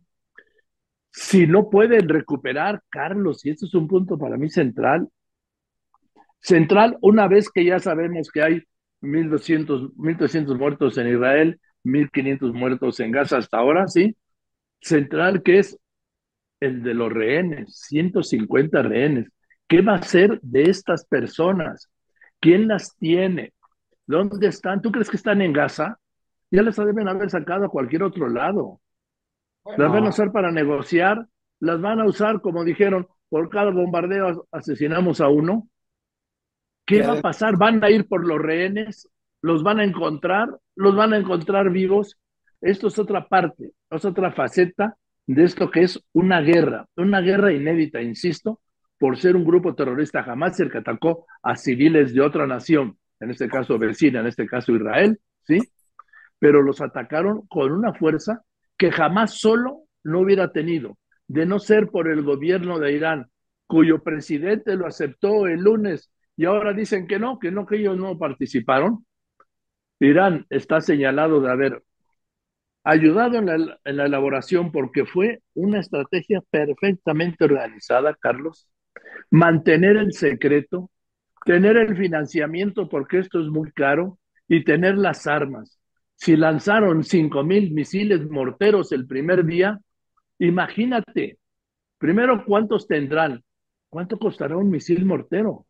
si 1.11 1.47
no 1.47 1.69
pueden 1.69 2.09
recuperar, 2.09 2.81
Carlos, 2.89 3.45
y 3.45 3.51
esto 3.51 3.65
es 3.65 3.73
un 3.75 3.87
punto 3.87 4.17
para 4.17 4.37
mí 4.37 4.49
central, 4.49 5.09
central 6.39 6.97
una 7.01 7.27
vez 7.27 7.49
que 7.49 7.65
ya 7.65 7.79
sabemos 7.79 8.31
que 8.31 8.41
hay 8.41 8.63
1.200, 9.01 9.93
1.300 9.95 10.57
muertos 10.57 10.97
en 10.97 11.07
Israel, 11.07 11.59
1.500 11.83 12.53
muertos 12.53 12.99
en 12.99 13.11
Gaza 13.11 13.37
hasta 13.37 13.57
ahora, 13.57 13.87
¿sí? 13.87 14.15
Central 14.81 15.43
que 15.43 15.59
es 15.59 15.77
el 16.59 16.83
de 16.83 16.93
los 16.93 17.11
rehenes, 17.11 17.79
150 17.87 18.81
rehenes. 18.81 19.31
¿Qué 19.67 19.81
va 19.81 19.95
a 19.95 20.01
ser 20.01 20.39
de 20.41 20.63
estas 20.63 21.05
personas? 21.05 21.89
¿Quién 22.39 22.67
las 22.67 22.95
tiene? 22.97 23.53
¿Dónde 24.05 24.47
están? 24.47 24.81
¿Tú 24.81 24.91
crees 24.91 25.09
que 25.09 25.17
están 25.17 25.41
en 25.41 25.53
Gaza? 25.53 25.99
Ya 26.49 26.61
las 26.61 26.77
deben 26.77 27.07
haber 27.07 27.29
sacado 27.29 27.65
a 27.65 27.69
cualquier 27.69 28.03
otro 28.03 28.29
lado. 28.29 28.79
Las 29.65 29.91
van 29.91 30.05
a 30.05 30.09
usar 30.09 30.31
para 30.31 30.49
negociar, 30.51 31.27
las 31.59 31.81
van 31.81 31.99
a 31.99 32.05
usar, 32.05 32.39
como 32.39 32.63
dijeron, 32.63 33.07
por 33.27 33.49
cada 33.49 33.71
bombardeo 33.71 34.47
asesinamos 34.51 35.19
a 35.19 35.27
uno. 35.27 35.67
¿Qué 36.85 37.01
va 37.01 37.19
a 37.19 37.21
pasar? 37.21 37.57
¿Van 37.57 37.83
a 37.83 37.89
ir 37.89 38.07
por 38.07 38.25
los 38.25 38.39
rehenes? 38.39 39.09
¿Los 39.41 39.61
van 39.61 39.81
a 39.81 39.83
encontrar? 39.83 40.57
¿Los 40.75 40.95
van 40.95 41.11
a 41.11 41.17
encontrar 41.17 41.69
vivos? 41.69 42.17
Esto 42.61 42.87
es 42.87 42.97
otra 42.97 43.27
parte, 43.27 43.71
es 43.89 44.05
otra 44.05 44.31
faceta 44.31 44.95
de 45.27 45.43
esto 45.43 45.69
que 45.69 45.81
es 45.81 46.01
una 46.13 46.41
guerra, 46.41 46.87
una 46.95 47.21
guerra 47.21 47.51
inédita, 47.51 48.01
insisto, 48.01 48.61
por 48.97 49.17
ser 49.17 49.35
un 49.35 49.45
grupo 49.45 49.75
terrorista 49.75 50.23
jamás 50.23 50.59
el 50.59 50.71
que 50.71 50.79
atacó 50.79 51.27
a 51.43 51.55
civiles 51.55 52.13
de 52.13 52.21
otra 52.21 52.47
nación, 52.47 52.97
en 53.19 53.31
este 53.31 53.47
caso 53.47 53.77
vecina, 53.77 54.21
en 54.21 54.27
este 54.27 54.47
caso 54.47 54.73
Israel, 54.73 55.19
¿sí? 55.43 55.59
Pero 56.39 56.61
los 56.61 56.81
atacaron 56.81 57.45
con 57.47 57.71
una 57.71 57.93
fuerza 57.93 58.41
que 58.77 58.91
jamás 58.91 59.33
solo 59.39 59.83
no 60.03 60.21
hubiera 60.21 60.51
tenido, 60.51 60.97
de 61.27 61.45
no 61.45 61.59
ser 61.59 61.87
por 61.89 62.09
el 62.09 62.23
gobierno 62.23 62.79
de 62.79 62.93
Irán, 62.93 63.27
cuyo 63.67 64.01
presidente 64.01 64.75
lo 64.75 64.87
aceptó 64.87 65.45
el 65.47 65.59
lunes 65.59 66.09
y 66.37 66.45
ahora 66.45 66.73
dicen 66.73 67.05
que 67.07 67.19
no, 67.19 67.37
que 67.37 67.51
no, 67.51 67.65
que 67.65 67.77
ellos 67.77 67.97
no 67.97 68.17
participaron. 68.17 69.05
Irán 69.99 70.45
está 70.49 70.79
señalado 70.79 71.41
de 71.41 71.51
haber 71.51 71.83
ayudado 72.87 73.37
en 73.37 73.45
la, 73.45 73.79
elaboración 73.83 74.71
porque 74.71 75.05
fue 75.05 75.41
una 75.53 75.79
estrategia 75.79 76.41
perfectamente 76.49 77.43
organizada, 77.43 78.15
Carlos, 78.15 78.69
mantener 79.29 79.97
el 79.97 80.13
secreto, 80.13 80.89
tener 81.43 81.75
el 81.75 81.97
financiamiento 81.97 82.87
porque 82.87 83.19
esto 83.19 83.41
es 83.41 83.47
muy 83.47 83.71
caro 83.73 84.19
y 84.47 84.63
tener 84.63 84.97
las 84.97 85.27
armas. 85.27 85.79
Si 86.15 86.37
lanzaron 86.37 87.03
cinco 87.03 87.43
mil 87.43 87.71
misiles 87.73 88.27
morteros 88.29 88.93
el 88.93 89.05
primer 89.05 89.45
día, 89.45 89.77
imagínate, 90.39 91.39
primero 91.97 92.45
cuántos 92.45 92.87
tendrán, 92.87 93.43
cuánto 93.89 94.17
costará 94.17 94.55
un 94.55 94.69
misil 94.69 95.05
mortero, 95.05 95.65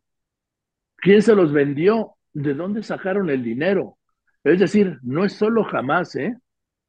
quién 0.96 1.20
se 1.22 1.34
los 1.34 1.52
vendió, 1.52 2.14
de 2.32 2.54
dónde 2.54 2.84
sacaron 2.84 3.28
el 3.28 3.42
dinero. 3.42 3.98
Es 4.44 4.60
decir, 4.60 4.98
no 5.02 5.24
es 5.24 5.32
solo 5.32 5.64
jamás, 5.64 6.14
¿eh? 6.14 6.36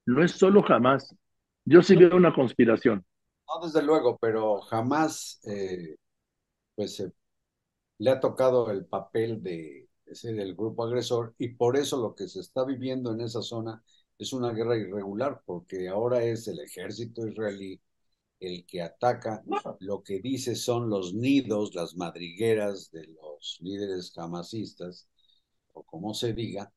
No 0.10 0.24
es 0.24 0.32
solo 0.32 0.64
jamás. 0.64 1.16
Yo 1.66 1.84
sí 1.84 1.96
veo 1.96 2.16
una 2.16 2.34
conspiración. 2.34 3.06
No, 3.48 3.64
desde 3.64 3.84
luego, 3.84 4.18
pero 4.20 4.60
jamás, 4.62 5.40
eh, 5.44 5.98
pues, 6.74 7.04
le 8.00 8.10
ha 8.10 8.20
tocado 8.20 8.72
el 8.72 8.86
papel 8.86 9.44
de 9.44 9.88
ser 10.12 10.40
el 10.40 10.56
grupo 10.56 10.84
agresor 10.84 11.36
y 11.38 11.50
por 11.50 11.78
eso 11.78 12.02
lo 12.02 12.16
que 12.16 12.28
se 12.28 12.40
está 12.40 12.66
viviendo 12.66 13.12
en 13.12 13.22
esa 13.22 13.44
zona 13.44 13.84
es 14.18 14.34
una 14.34 14.52
guerra 14.52 14.78
irregular, 14.78 15.44
porque 15.46 15.88
ahora 15.88 16.24
es 16.24 16.48
el 16.48 16.60
ejército 16.60 17.28
israelí 17.28 17.80
el 18.40 18.66
que 18.66 18.82
ataca, 18.82 19.44
lo 19.80 20.02
que 20.02 20.22
dice 20.22 20.56
son 20.56 20.90
los 20.90 21.14
nidos, 21.14 21.76
las 21.76 21.96
madrigueras 21.96 22.90
de 22.90 23.06
los 23.08 23.60
líderes 23.62 24.12
jamasistas, 24.16 25.08
o 25.74 25.84
como 25.84 26.16
se 26.16 26.34
diga, 26.34 26.74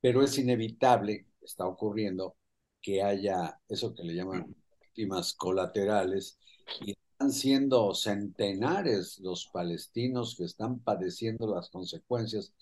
pero 0.00 0.22
es 0.22 0.36
inevitable, 0.38 1.28
está 1.40 1.66
ocurriendo, 1.66 2.36
que 2.84 3.02
haya 3.02 3.58
eso 3.66 3.94
que 3.94 4.04
le 4.04 4.14
llaman 4.14 4.54
víctimas 4.82 5.32
colaterales 5.32 6.38
y 6.82 6.92
están 6.92 7.32
siendo 7.32 7.94
centenares 7.94 9.18
los 9.20 9.46
palestinos 9.46 10.36
que 10.36 10.44
están 10.44 10.80
padeciendo 10.80 11.46
las 11.46 11.70
consecuencias 11.70 12.52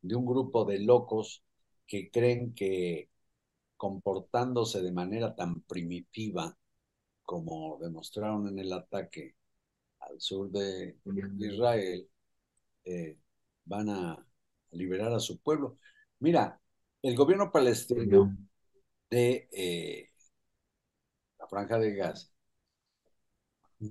de 0.00 0.14
un 0.14 0.26
grupo 0.26 0.64
de 0.64 0.78
locos 0.78 1.42
que 1.88 2.08
creen 2.12 2.54
que 2.54 3.10
comportándose 3.76 4.80
de 4.80 4.92
manera 4.92 5.34
tan 5.34 5.62
primitiva 5.62 6.56
como 7.24 7.76
demostraron 7.80 8.46
en 8.46 8.60
el 8.60 8.72
ataque 8.72 9.34
al 9.98 10.20
sur 10.20 10.52
de, 10.52 10.98
Israel, 11.40 12.08
eh, 12.84 13.18
van 13.64 13.88
a 13.88 14.24
liberar 14.70 15.12
a 15.12 15.18
su 15.18 15.40
pueblo. 15.40 15.78
Mira, 16.20 16.60
el 17.02 17.16
gobierno 17.16 17.50
palestino 17.50 18.36
de 19.10 19.48
eh, 19.52 20.10
la 21.38 21.46
franja 21.46 21.78
de 21.78 21.94
Gaza 21.94 22.28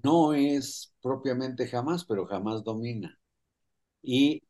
no 0.04 0.34
es 0.34 0.94
propiamente 1.02 1.68
jamás, 1.68 2.06
pero 2.06 2.26
jamás 2.26 2.64
domina. 2.64 3.20
Y 4.02 4.44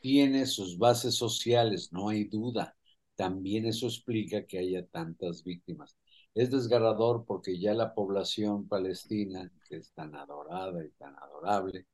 tiene 0.00 0.46
sus 0.46 0.78
bases 0.78 1.16
sociales, 1.16 1.92
no 1.92 2.08
hay 2.08 2.24
duda. 2.24 2.76
También 3.16 3.66
eso 3.66 3.86
explica 3.86 4.46
que 4.46 4.58
haya 4.58 4.86
tantas 4.86 5.44
víctimas. 5.44 5.96
Es 6.34 6.50
desgarrador 6.50 7.24
porque 7.26 7.58
ya 7.58 7.74
la 7.74 7.94
población 7.94 8.68
palestina, 8.68 9.50
que 9.68 9.76
es 9.78 9.92
tan 9.92 10.14
adorada 10.16 10.84
y 10.84 10.90
tan 10.92 11.16
adorable, 11.18 11.86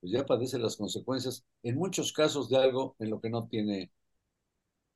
pues 0.00 0.12
ya 0.12 0.26
padece 0.26 0.58
las 0.58 0.76
consecuencias, 0.76 1.44
en 1.62 1.76
muchos 1.76 2.12
casos, 2.12 2.48
de 2.48 2.58
algo 2.58 2.96
en 3.00 3.10
lo 3.10 3.20
que 3.20 3.30
no 3.30 3.48
tiene 3.48 3.92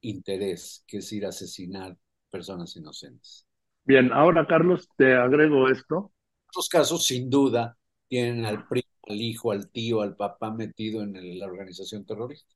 interés, 0.03 0.85
que 0.87 0.99
es 0.99 1.13
ir 1.13 1.27
a 1.27 1.31
asesinar 1.31 1.97
personas 2.35 2.77
inocentes. 2.77 3.47
Bien, 3.85 4.13
ahora 4.13 4.47
Carlos, 4.47 4.89
te 4.97 5.15
agrego 5.15 5.69
esto 5.69 6.11
estos 6.55 6.69
casos, 6.69 7.05
sin 7.05 7.29
duda, 7.29 7.77
tienen 8.07 8.45
al 8.45 8.69
primo, 8.69 8.87
al 9.09 9.21
hijo, 9.21 9.51
al 9.51 9.71
tío, 9.73 10.03
al 10.03 10.15
papá 10.15 10.53
metido 10.53 11.03
en 11.03 11.13
la 11.37 11.47
organización 11.47 12.07
terrorista. 12.07 12.55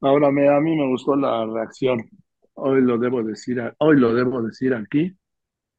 Ahora, 0.00 0.30
me, 0.30 0.48
a 0.48 0.60
mí 0.60 0.76
me 0.76 0.86
gustó 0.86 1.16
la 1.16 1.44
reacción 1.44 2.08
hoy 2.54 2.82
lo 2.82 2.98
debo 2.98 3.24
decir, 3.24 3.60
hoy 3.78 3.98
lo 3.98 4.14
debo 4.14 4.42
decir 4.42 4.74
aquí, 4.74 5.16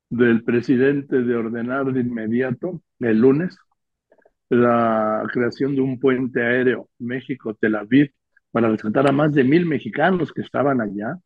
del 0.10 0.44
presidente 0.44 1.22
de 1.22 1.36
ordenar 1.36 1.86
de 1.94 2.02
inmediato, 2.02 2.82
el 3.00 3.20
lunes, 3.20 3.58
la 4.50 5.24
creación 5.32 5.76
de 5.76 5.82
un 5.82 6.00
puente 6.02 6.42
aéreo 6.42 6.90
México-Tel 6.98 7.76
Aviv 7.76 8.12
para 8.52 8.70
rescatar 8.70 9.08
a 9.08 9.14
más 9.14 9.34
de 9.34 9.46
mil 9.46 9.66
mexicanos 9.66 10.34
que 10.34 10.42
estaban 10.42 10.82
allá. 10.82 11.18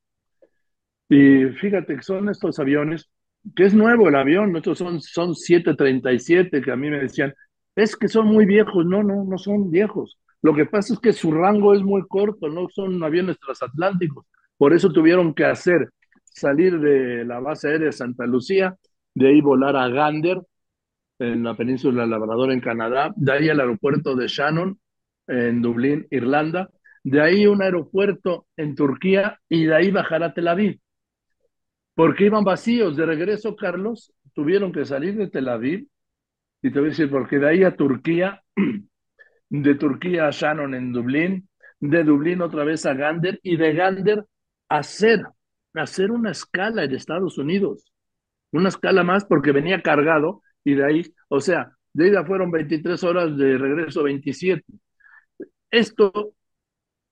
Y 1.09 1.45
fíjate 1.59 1.95
que 1.95 2.01
son 2.03 2.29
estos 2.29 2.59
aviones, 2.59 3.09
que 3.55 3.65
es 3.65 3.73
nuevo 3.73 4.09
el 4.09 4.15
avión, 4.15 4.55
estos 4.55 4.77
son, 4.77 5.01
son 5.01 5.35
737, 5.35 6.61
que 6.61 6.71
a 6.71 6.75
mí 6.75 6.89
me 6.89 6.99
decían, 6.99 7.33
es 7.75 7.95
que 7.95 8.07
son 8.07 8.27
muy 8.27 8.45
viejos. 8.45 8.85
No, 8.85 9.03
no, 9.03 9.23
no 9.23 9.37
son 9.37 9.69
viejos. 9.71 10.17
Lo 10.41 10.53
que 10.53 10.65
pasa 10.65 10.93
es 10.93 10.99
que 10.99 11.13
su 11.13 11.31
rango 11.31 11.73
es 11.73 11.81
muy 11.81 12.03
corto, 12.07 12.49
no 12.49 12.67
son 12.69 13.01
aviones 13.03 13.37
transatlánticos. 13.39 14.25
Por 14.57 14.73
eso 14.73 14.91
tuvieron 14.91 15.33
que 15.33 15.45
hacer 15.45 15.89
salir 16.23 16.79
de 16.79 17.25
la 17.25 17.39
base 17.39 17.69
aérea 17.69 17.87
de 17.87 17.91
Santa 17.91 18.25
Lucía, 18.25 18.75
de 19.13 19.27
ahí 19.29 19.41
volar 19.41 19.75
a 19.75 19.87
Gander, 19.89 20.41
en 21.19 21.43
la 21.43 21.55
península 21.55 22.05
Labrador, 22.05 22.51
en 22.51 22.59
Canadá, 22.59 23.13
de 23.15 23.31
ahí 23.31 23.49
al 23.49 23.59
aeropuerto 23.59 24.15
de 24.15 24.27
Shannon, 24.27 24.79
en 25.27 25.61
Dublín, 25.61 26.07
Irlanda, 26.09 26.69
de 27.03 27.21
ahí 27.21 27.47
un 27.47 27.61
aeropuerto 27.61 28.47
en 28.57 28.75
Turquía 28.75 29.39
y 29.47 29.65
de 29.65 29.75
ahí 29.75 29.91
bajar 29.91 30.23
a 30.23 30.33
Tel 30.33 30.47
Aviv. 30.47 30.79
Porque 31.95 32.25
iban 32.25 32.43
vacíos. 32.43 32.95
De 32.95 33.05
regreso, 33.05 33.55
Carlos, 33.55 34.13
tuvieron 34.33 34.71
que 34.71 34.85
salir 34.85 35.15
de 35.15 35.29
Tel 35.29 35.49
Aviv, 35.49 35.87
y 36.61 36.71
te 36.71 36.79
voy 36.79 36.87
a 36.87 36.91
decir, 36.91 37.09
porque 37.09 37.39
de 37.39 37.49
ahí 37.49 37.63
a 37.63 37.75
Turquía, 37.75 38.41
de 39.49 39.75
Turquía 39.75 40.27
a 40.27 40.31
Shannon 40.31 40.73
en 40.73 40.93
Dublín, 40.93 41.49
de 41.79 42.03
Dublín 42.03 42.41
otra 42.41 42.63
vez 42.63 42.85
a 42.85 42.93
Gander 42.93 43.39
y 43.43 43.57
de 43.57 43.73
Gander 43.73 44.25
a 44.69 44.77
hacer, 44.77 45.23
hacer 45.73 46.11
una 46.11 46.31
escala 46.31 46.85
en 46.85 46.95
Estados 46.95 47.37
Unidos. 47.37 47.91
Una 48.51 48.69
escala 48.69 49.03
más 49.03 49.25
porque 49.25 49.51
venía 49.51 49.81
cargado 49.81 50.41
y 50.63 50.75
de 50.75 50.85
ahí, 50.85 51.13
o 51.27 51.41
sea, 51.41 51.73
de 51.91 52.07
ida 52.07 52.25
fueron 52.25 52.49
23 52.51 53.03
horas, 53.03 53.37
de 53.37 53.57
regreso 53.57 54.03
27. 54.03 54.63
Esto 55.69 56.33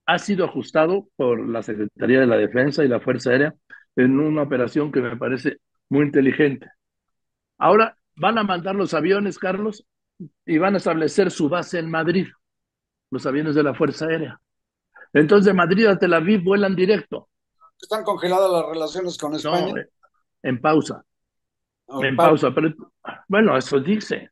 ha 0.05 0.17
sido 0.17 0.45
ajustado 0.45 1.09
por 1.15 1.47
la 1.47 1.61
Secretaría 1.61 2.21
de 2.21 2.27
la 2.27 2.37
Defensa 2.37 2.85
y 2.85 2.87
la 2.87 2.99
Fuerza 2.99 3.31
Aérea 3.31 3.53
en 3.95 4.19
una 4.19 4.43
operación 4.43 4.91
que 4.91 5.01
me 5.01 5.17
parece 5.17 5.57
muy 5.89 6.05
inteligente. 6.05 6.69
Ahora 7.57 7.97
van 8.15 8.37
a 8.37 8.43
mandar 8.43 8.75
los 8.75 8.93
aviones, 8.93 9.37
Carlos, 9.37 9.85
y 10.45 10.57
van 10.57 10.75
a 10.75 10.77
establecer 10.77 11.31
su 11.31 11.49
base 11.49 11.79
en 11.79 11.89
Madrid, 11.89 12.27
los 13.09 13.25
aviones 13.25 13.55
de 13.55 13.63
la 13.63 13.73
Fuerza 13.73 14.05
Aérea. 14.05 14.39
Entonces, 15.13 15.45
de 15.45 15.53
Madrid 15.53 15.87
a 15.87 15.97
Tel 15.97 16.13
Aviv 16.13 16.43
vuelan 16.43 16.75
directo. 16.75 17.29
¿Están 17.79 18.03
congeladas 18.03 18.51
las 18.51 18.65
relaciones 18.67 19.17
con 19.17 19.33
España? 19.33 19.73
No, 19.73 19.81
en 20.43 20.61
pausa 20.61 21.03
en 22.01 22.15
pausa. 22.15 22.53
Pero, 22.53 22.73
bueno, 23.27 23.57
eso 23.57 23.79
dice. 23.79 24.31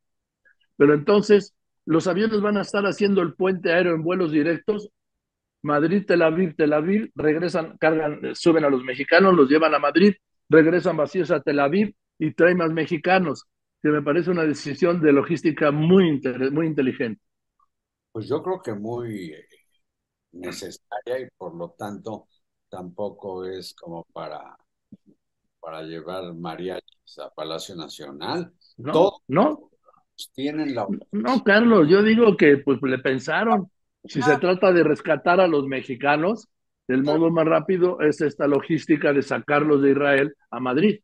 Pero 0.78 0.94
entonces, 0.94 1.54
los 1.86 2.08
aviones 2.08 2.42
van 2.42 2.58
a 2.58 2.62
estar 2.62 2.86
haciendo 2.86 3.22
el 3.22 3.34
puente 3.34 3.72
aéreo 3.72 3.96
en 3.96 4.04
vuelos 4.04 4.32
directos. 4.32 4.90
Madrid, 5.62 6.06
Tel 6.06 6.22
Aviv, 6.22 6.56
Tel 6.56 6.74
Aviv, 6.74 7.12
regresan, 7.16 7.78
cargan, 7.78 8.36
suben 8.36 8.64
a 8.64 8.70
los 8.70 8.84
mexicanos, 8.84 9.34
los 9.34 9.50
llevan 9.50 9.74
a 9.74 9.80
Madrid, 9.80 10.14
regresan 10.48 10.98
vacíos 10.98 11.32
a 11.32 11.42
Tel 11.42 11.60
Aviv 11.60 11.94
y 12.18 12.34
traen 12.34 12.58
más 12.58 12.72
mexicanos, 12.72 13.46
que 13.82 13.90
me 13.90 14.02
parece 14.02 14.32
una 14.32 14.44
decisión 14.44 15.02
de 15.02 15.14
logística 15.14 15.72
muy, 15.72 16.22
muy 16.52 16.68
inteligente. 16.68 17.22
Pues 18.12 18.28
yo 18.28 18.42
creo 18.42 18.62
que 18.62 18.74
muy 18.74 19.36
necesaria 20.32 21.20
y 21.20 21.28
por 21.38 21.56
lo 21.56 21.72
tanto 21.78 22.28
tampoco 22.70 23.46
es 23.46 23.74
como 23.74 24.06
para 24.14 24.58
para 25.60 25.84
llevar 25.84 26.34
mariachis 26.34 27.20
a 27.20 27.30
Palacio 27.30 27.76
Nacional. 27.76 28.52
No, 28.78 29.12
no. 29.28 29.72
Tienen 30.34 30.76
la... 30.76 30.88
No, 31.12 31.44
Carlos, 31.44 31.88
yo 31.90 32.02
digo 32.04 32.36
que 32.36 32.58
pues 32.58 32.80
le 32.82 33.00
pensaron. 33.00 33.70
Si 34.06 34.22
se 34.22 34.38
trata 34.38 34.72
de 34.72 34.84
rescatar 34.84 35.40
a 35.40 35.48
los 35.48 35.66
mexicanos, 35.68 36.48
el 36.88 37.04
modo 37.04 37.30
más 37.30 37.46
rápido 37.46 38.02
es 38.02 38.22
esta 38.22 38.48
logística 38.48 39.14
de 39.14 39.22
sacarlos 39.22 39.82
de 39.82 39.92
Israel 39.92 40.36
a 40.50 40.60
Madrid. 40.60 41.00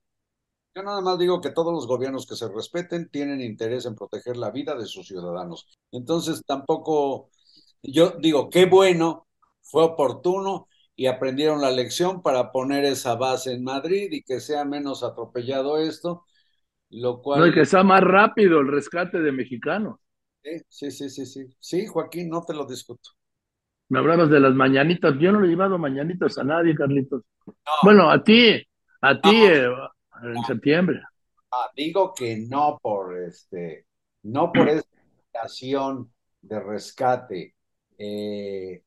Yo 0.73 0.83
nada 0.83 0.99
más 1.01 1.17
digo 1.17 1.39
que 1.39 1.51
todos 1.51 1.73
los 1.73 1.87
gobiernos 1.87 2.27
que 2.27 2.35
se 2.35 2.49
respeten 2.49 3.09
tienen 3.09 3.39
interés 3.39 3.85
en 3.85 3.95
proteger 3.95 4.35
la 4.35 4.51
vida 4.51 4.75
de 4.75 4.85
sus 4.85 5.07
ciudadanos. 5.07 5.67
Entonces 5.91 6.41
tampoco, 6.45 7.29
yo 7.81 8.11
digo, 8.19 8.49
qué 8.49 8.65
bueno, 8.65 9.27
fue 9.61 9.83
oportuno 9.83 10.67
y 10.95 11.07
aprendieron 11.07 11.61
la 11.61 11.71
lección 11.71 12.21
para 12.21 12.51
poner 12.51 12.83
esa 12.85 13.15
base 13.15 13.53
en 13.53 13.63
Madrid 13.63 14.09
y 14.11 14.23
que 14.23 14.39
sea 14.39 14.65
menos 14.65 15.03
atropellado 15.03 15.77
esto, 15.77 16.25
lo 16.89 17.21
cual... 17.21 17.41
No, 17.41 17.47
y 17.47 17.53
que 17.53 17.65
sea 17.65 17.83
más 17.83 18.01
rápido 18.01 18.59
el 18.59 18.67
rescate 18.67 19.19
de 19.19 19.31
mexicanos. 19.31 19.99
Sí, 20.69 20.91
sí, 20.91 21.09
sí, 21.09 21.25
sí. 21.25 21.45
Sí, 21.59 21.87
Joaquín, 21.87 22.29
no 22.29 22.43
te 22.43 22.53
lo 22.53 22.65
discuto. 22.65 23.09
Me 23.89 23.99
hablabas 23.99 24.29
de 24.29 24.39
las 24.39 24.53
mañanitas. 24.53 25.15
Yo 25.19 25.31
no 25.31 25.41
le 25.41 25.47
he 25.47 25.49
llevado 25.49 25.77
mañanitas 25.77 26.37
a 26.37 26.43
nadie, 26.43 26.75
Carlitos. 26.75 27.23
Bueno, 27.83 28.09
a 28.09 28.23
ti, 28.23 28.61
a 29.01 29.19
ti 29.19 29.29
eh, 29.29 29.67
en 30.23 30.43
septiembre. 30.45 31.01
Ah, 31.51 31.69
digo 31.75 32.13
que 32.13 32.37
no 32.37 32.79
por 32.81 33.17
este, 33.17 33.87
no 34.23 34.51
por 34.51 34.69
esta 34.69 34.89
ocasión 35.29 36.11
de 36.41 36.59
rescate. 36.59 37.55
Eh, 37.97 38.83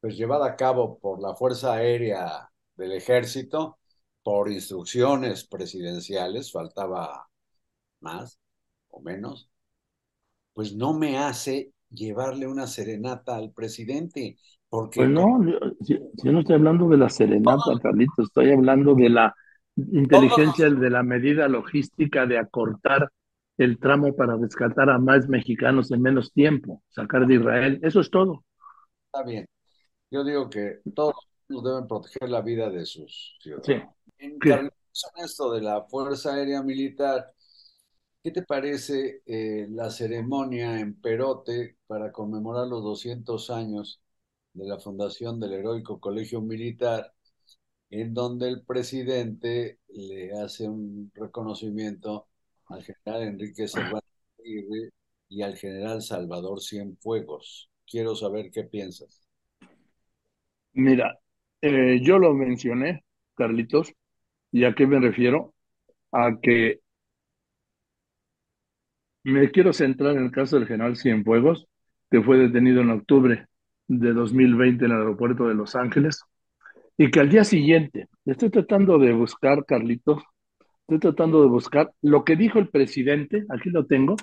pues 0.00 0.16
llevada 0.16 0.46
a 0.46 0.56
cabo 0.56 0.98
por 0.98 1.20
la 1.20 1.34
Fuerza 1.34 1.74
Aérea 1.74 2.50
del 2.76 2.92
Ejército, 2.92 3.78
por 4.22 4.50
instrucciones 4.50 5.46
presidenciales, 5.46 6.52
faltaba 6.52 7.28
más 8.00 8.38
o 8.90 9.00
menos, 9.00 9.50
pues 10.54 10.74
no 10.74 10.94
me 10.94 11.18
hace 11.18 11.72
llevarle 11.90 12.46
una 12.46 12.66
serenata 12.66 13.36
al 13.36 13.52
presidente. 13.52 14.38
Porque 14.68 15.00
pues 15.00 15.10
no, 15.10 15.40
yo, 15.80 16.32
no 16.32 16.40
estoy 16.40 16.54
hablando 16.56 16.88
de 16.88 16.96
la 16.96 17.10
serenata, 17.10 17.78
Carlitos, 17.82 18.26
estoy 18.26 18.50
hablando 18.52 18.94
de 18.94 19.08
la 19.10 19.34
inteligencia, 19.76 20.70
de 20.70 20.90
la 20.90 21.02
medida 21.02 21.48
logística 21.48 22.26
de 22.26 22.38
acortar 22.38 23.10
el 23.56 23.78
tramo 23.78 24.14
para 24.16 24.36
rescatar 24.36 24.90
a 24.90 24.98
más 24.98 25.28
mexicanos 25.28 25.90
en 25.92 26.02
menos 26.02 26.32
tiempo, 26.32 26.82
sacar 26.88 27.26
de 27.26 27.34
Israel, 27.34 27.78
eso 27.82 28.00
es 28.00 28.10
todo. 28.10 28.44
Está 29.06 29.24
bien. 29.24 29.46
Yo 30.10 30.24
digo 30.24 30.48
que 30.50 30.80
todos 30.94 31.14
deben 31.48 31.86
proteger 31.86 32.30
la 32.30 32.40
vida 32.40 32.70
de 32.70 32.84
sus 32.84 33.36
ciudadanos. 33.40 33.94
En 34.18 34.38
esto 35.16 35.52
de 35.52 35.60
la 35.60 35.82
Fuerza 35.82 36.34
Aérea 36.34 36.62
Militar, 36.62 37.32
¿qué 38.24 38.30
te 38.30 38.42
parece 38.42 39.20
eh, 39.26 39.66
la 39.68 39.90
ceremonia 39.90 40.80
en 40.80 40.94
Perote 40.94 41.76
para 41.86 42.10
conmemorar 42.10 42.66
los 42.66 42.82
200 42.82 43.50
años 43.50 44.00
de 44.54 44.66
la 44.66 44.78
fundación 44.78 45.38
del 45.38 45.52
heroico 45.52 46.00
Colegio 46.00 46.40
Militar, 46.40 47.12
en 47.90 48.14
donde 48.14 48.48
el 48.48 48.62
presidente 48.62 49.78
le 49.88 50.32
hace 50.40 50.66
un 50.66 51.12
reconocimiento 51.14 52.26
al 52.68 52.82
general 52.82 53.28
Enrique 53.28 53.68
Cervantes 53.68 54.08
y 55.28 55.42
al 55.42 55.58
general 55.58 56.00
Salvador 56.00 56.62
Cienfuegos? 56.62 57.68
Quiero 57.86 58.16
saber 58.16 58.50
qué 58.50 58.64
piensas. 58.64 59.28
Mira, 60.72 61.18
eh, 61.60 62.00
yo 62.02 62.18
lo 62.18 62.32
mencioné, 62.32 63.04
Carlitos, 63.34 63.92
y 64.50 64.64
a 64.64 64.74
qué 64.74 64.86
me 64.86 64.98
refiero? 64.98 65.52
A 66.10 66.38
que 66.40 66.83
me 69.24 69.50
quiero 69.50 69.72
centrar 69.72 70.16
en 70.16 70.24
el 70.24 70.30
caso 70.30 70.58
del 70.58 70.68
general 70.68 70.96
Cienfuegos, 70.96 71.66
que 72.10 72.22
fue 72.22 72.38
detenido 72.38 72.82
en 72.82 72.90
octubre 72.90 73.46
de 73.88 74.12
2020 74.12 74.84
en 74.84 74.90
el 74.90 74.98
aeropuerto 74.98 75.48
de 75.48 75.54
Los 75.54 75.74
Ángeles, 75.74 76.22
y 76.96 77.10
que 77.10 77.20
al 77.20 77.30
día 77.30 77.44
siguiente, 77.44 78.08
estoy 78.24 78.50
tratando 78.50 78.98
de 78.98 79.12
buscar, 79.12 79.64
Carlitos, 79.64 80.22
estoy 80.82 81.00
tratando 81.00 81.42
de 81.42 81.48
buscar 81.48 81.90
lo 82.02 82.24
que 82.24 82.36
dijo 82.36 82.58
el 82.58 82.68
presidente, 82.68 83.44
aquí 83.48 83.70
lo 83.70 83.86
tengo, 83.86 84.16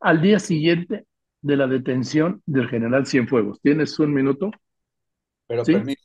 al 0.00 0.20
día 0.20 0.38
siguiente 0.38 1.06
de 1.42 1.56
la 1.56 1.66
detención 1.66 2.42
del 2.46 2.68
general 2.68 3.06
Cienfuegos. 3.06 3.60
¿Tienes 3.60 3.98
un 3.98 4.14
minuto? 4.14 4.50
Pero 5.46 5.62
permítame, 5.64 5.96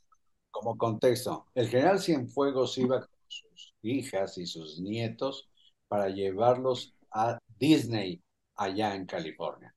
como 0.52 0.78
contexto, 0.78 1.46
el 1.56 1.68
general 1.70 2.00
Cienfuegos 2.00 2.78
iba 2.78 3.00
con 3.00 3.20
sus 3.28 3.74
hijas 3.82 4.38
y 4.38 4.46
sus 4.46 4.80
nietos 4.80 5.50
para 5.88 6.10
llevarlos 6.10 6.96
a 7.12 7.40
Disney 7.60 8.22
allá 8.56 8.96
en 8.96 9.06
California. 9.06 9.74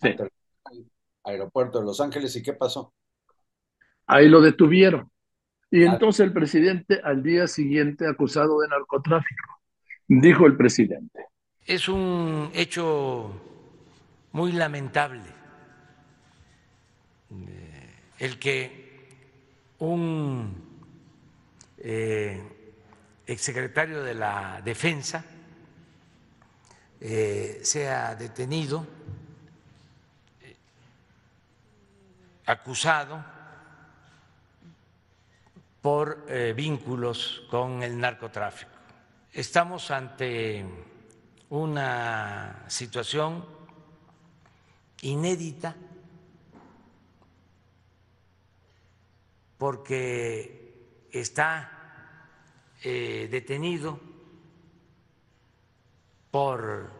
Sí. 0.00 0.14
aeropuerto 1.22 1.78
de 1.78 1.86
Los 1.86 2.00
Ángeles, 2.00 2.36
¿y 2.36 2.42
qué 2.42 2.52
pasó? 2.52 2.92
Ahí 4.06 4.28
lo 4.28 4.40
detuvieron. 4.40 5.10
Y 5.70 5.84
ah. 5.84 5.92
entonces 5.92 6.26
el 6.26 6.32
presidente 6.32 7.00
al 7.02 7.22
día 7.22 7.46
siguiente 7.46 8.06
acusado 8.06 8.60
de 8.60 8.68
narcotráfico. 8.68 9.60
Dijo 10.06 10.46
el 10.46 10.56
presidente. 10.56 11.26
Es 11.66 11.88
un 11.88 12.50
hecho 12.52 13.30
muy 14.32 14.52
lamentable 14.52 15.22
eh, 17.30 17.90
el 18.18 18.38
que 18.38 18.84
un 19.78 20.54
eh, 21.78 22.42
exsecretario 23.26 24.02
de 24.02 24.14
la 24.14 24.60
Defensa 24.62 25.24
eh, 27.06 27.60
sea 27.62 28.14
detenido, 28.14 28.86
acusado 32.46 33.22
por 35.82 36.24
eh, 36.30 36.54
vínculos 36.56 37.42
con 37.50 37.82
el 37.82 38.00
narcotráfico. 38.00 38.70
Estamos 39.30 39.90
ante 39.90 40.64
una 41.50 42.64
situación 42.68 43.44
inédita 45.02 45.76
porque 49.58 51.08
está 51.12 52.30
eh, 52.82 53.28
detenido 53.30 54.13
por 56.34 56.90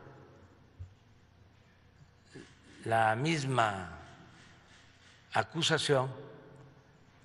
la 2.84 3.16
misma 3.16 3.98
acusación 5.32 6.08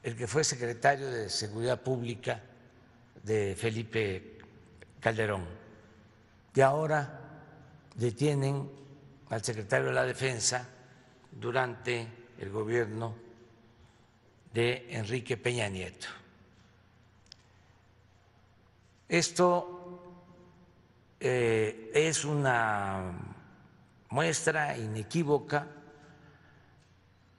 el 0.01 0.17
que 0.17 0.25
fue 0.25 0.43
secretario 0.43 1.11
de 1.11 1.29
Seguridad 1.29 1.79
Pública 1.79 2.41
de 3.21 3.55
Felipe 3.55 4.39
Calderón. 4.99 5.45
Y 6.55 6.61
ahora 6.61 7.19
detienen 7.93 8.67
al 9.29 9.43
secretario 9.43 9.89
de 9.89 9.93
la 9.93 10.05
Defensa 10.05 10.67
durante 11.31 12.07
el 12.39 12.49
gobierno 12.49 13.13
de 14.51 14.87
Enrique 14.89 15.37
Peña 15.37 15.69
Nieto. 15.69 16.07
Esto 19.07 19.78
eh, 21.19 21.91
es 21.93 22.25
una 22.25 23.11
muestra 24.09 24.77
inequívoca 24.77 25.67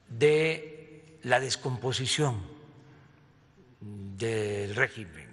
de 0.08 1.18
la 1.22 1.40
descomposición 1.40 2.40
del 3.80 4.74
régimen, 4.74 5.28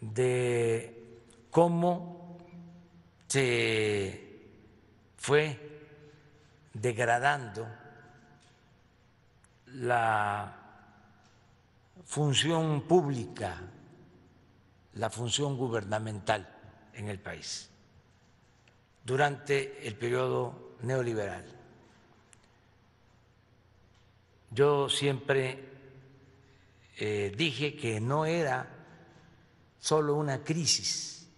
de 0.00 1.20
cómo 1.50 2.38
se 3.26 4.26
fue 5.16 5.58
degradando 6.72 7.66
la 9.66 10.54
función 12.04 12.82
pública, 12.82 13.60
la 14.96 15.10
función 15.10 15.56
gubernamental 15.56 16.48
en 16.94 17.08
el 17.08 17.18
país 17.18 17.70
durante 19.04 19.86
el 19.86 19.94
periodo 19.94 20.74
neoliberal. 20.82 21.44
Yo 24.50 24.88
siempre 24.88 25.64
eh, 26.96 27.32
dije 27.36 27.76
que 27.76 28.00
no 28.00 28.26
era 28.26 28.66
solo 29.78 30.14
una 30.14 30.42
crisis, 30.42 31.28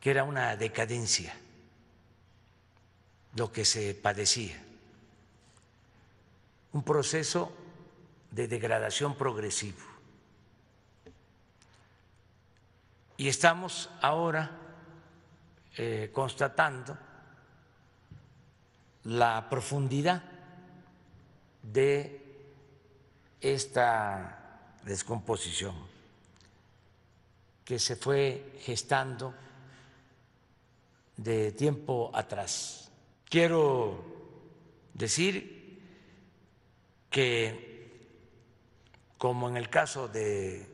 que 0.00 0.10
era 0.10 0.24
una 0.24 0.56
decadencia 0.56 1.36
lo 3.34 3.50
que 3.50 3.64
se 3.64 3.94
padecía, 3.94 4.62
un 6.72 6.82
proceso 6.82 7.52
de 8.30 8.46
degradación 8.46 9.16
progresivo. 9.16 9.91
Y 13.22 13.28
estamos 13.28 13.88
ahora 14.00 14.50
eh, 15.76 16.10
constatando 16.12 16.98
la 19.04 19.48
profundidad 19.48 20.24
de 21.62 22.20
esta 23.40 24.74
descomposición 24.82 25.72
que 27.64 27.78
se 27.78 27.94
fue 27.94 28.58
gestando 28.58 29.32
de 31.16 31.52
tiempo 31.52 32.10
atrás. 32.12 32.90
Quiero 33.30 34.04
decir 34.94 35.80
que, 37.08 38.00
como 39.16 39.48
en 39.48 39.56
el 39.56 39.70
caso 39.70 40.08
de 40.08 40.71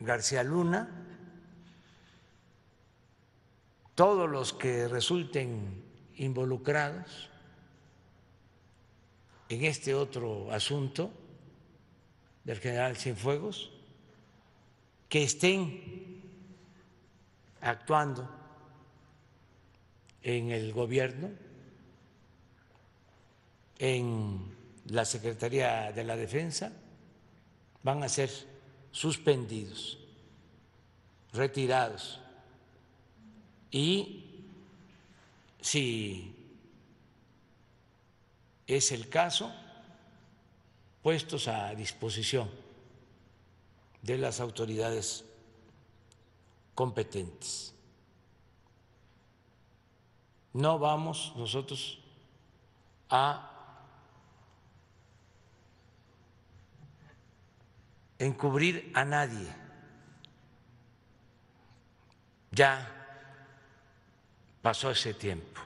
García 0.00 0.42
Luna, 0.42 0.88
todos 3.94 4.28
los 4.28 4.52
que 4.52 4.88
resulten 4.88 5.82
involucrados 6.16 7.30
en 9.48 9.64
este 9.64 9.94
otro 9.94 10.52
asunto 10.52 11.10
del 12.44 12.58
general 12.58 12.96
Cienfuegos, 12.96 13.72
que 15.08 15.22
estén 15.22 16.20
actuando 17.60 18.28
en 20.22 20.50
el 20.50 20.72
gobierno, 20.72 21.30
en 23.78 24.54
la 24.86 25.04
Secretaría 25.04 25.92
de 25.92 26.04
la 26.04 26.16
Defensa, 26.16 26.72
van 27.82 28.02
a 28.02 28.08
ser 28.08 28.55
suspendidos, 28.96 29.98
retirados. 31.34 32.18
Y 33.70 34.24
si 35.60 36.34
es 38.66 38.92
el 38.92 39.10
caso, 39.10 39.52
puestos 41.02 41.46
a 41.46 41.74
disposición 41.74 42.50
de 44.00 44.16
las 44.16 44.40
autoridades 44.40 45.26
competentes. 46.74 47.74
No 50.54 50.78
vamos 50.78 51.34
nosotros 51.36 51.98
a 53.10 53.55
encubrir 58.18 58.90
a 58.94 59.04
nadie. 59.04 59.48
Ya 62.50 62.92
pasó 64.62 64.90
ese 64.90 65.14
tiempo. 65.14 65.60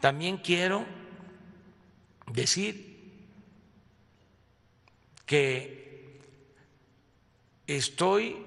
También 0.00 0.38
quiero 0.38 0.86
decir 2.26 2.90
que 5.26 6.18
estoy 7.66 8.46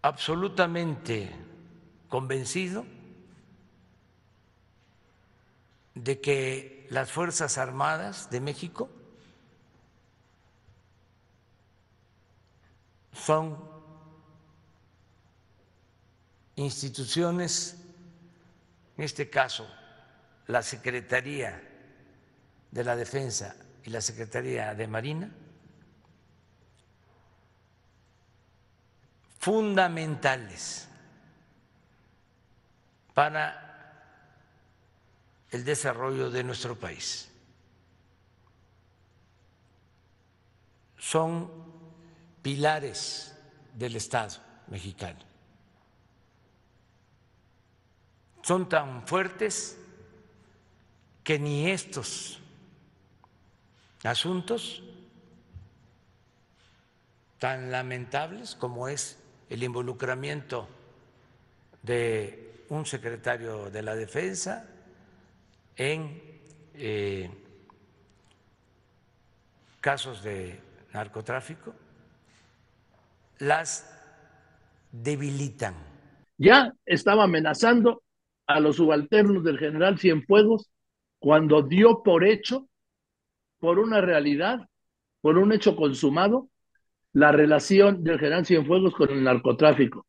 absolutamente 0.00 1.30
convencido 2.08 2.84
de 5.94 6.20
que 6.20 6.81
las 6.92 7.10
Fuerzas 7.10 7.56
Armadas 7.56 8.28
de 8.28 8.38
México 8.38 8.90
son 13.14 13.58
instituciones 16.54 17.78
en 18.98 19.04
este 19.04 19.30
caso 19.30 19.66
la 20.48 20.62
Secretaría 20.62 21.62
de 22.70 22.84
la 22.84 22.94
Defensa 22.94 23.56
y 23.84 23.88
la 23.88 24.02
Secretaría 24.02 24.74
de 24.74 24.86
Marina, 24.86 25.30
fundamentales 29.38 30.88
para 33.14 33.61
el 35.52 35.64
desarrollo 35.64 36.30
de 36.30 36.42
nuestro 36.42 36.74
país. 36.74 37.30
Son 40.98 41.50
pilares 42.42 43.34
del 43.74 43.96
Estado 43.96 44.38
mexicano. 44.68 45.32
son 48.42 48.68
tan 48.68 49.06
fuertes 49.06 49.78
que 51.22 51.38
ni 51.38 51.70
estos 51.70 52.40
asuntos 54.02 54.82
tan 57.38 57.70
lamentables 57.70 58.56
como 58.56 58.88
es 58.88 59.18
el 59.48 59.62
involucramiento 59.62 60.68
de 61.82 62.64
un 62.68 62.84
secretario 62.84 63.70
de 63.70 63.82
la 63.82 63.94
Defensa 63.94 64.68
en 65.76 66.20
eh, 66.74 67.30
casos 69.80 70.22
de 70.22 70.60
narcotráfico, 70.92 71.74
las 73.38 73.88
debilitan. 74.90 75.74
Ya 76.38 76.72
estaba 76.84 77.24
amenazando 77.24 78.02
a 78.46 78.60
los 78.60 78.76
subalternos 78.76 79.44
del 79.44 79.58
general 79.58 79.98
Cienfuegos 79.98 80.70
cuando 81.18 81.62
dio 81.62 82.02
por 82.02 82.24
hecho, 82.24 82.68
por 83.58 83.78
una 83.78 84.00
realidad, 84.00 84.68
por 85.20 85.38
un 85.38 85.52
hecho 85.52 85.76
consumado, 85.76 86.48
la 87.12 87.32
relación 87.32 88.02
del 88.02 88.18
general 88.18 88.46
Cienfuegos 88.46 88.94
con 88.94 89.10
el 89.10 89.22
narcotráfico. 89.22 90.06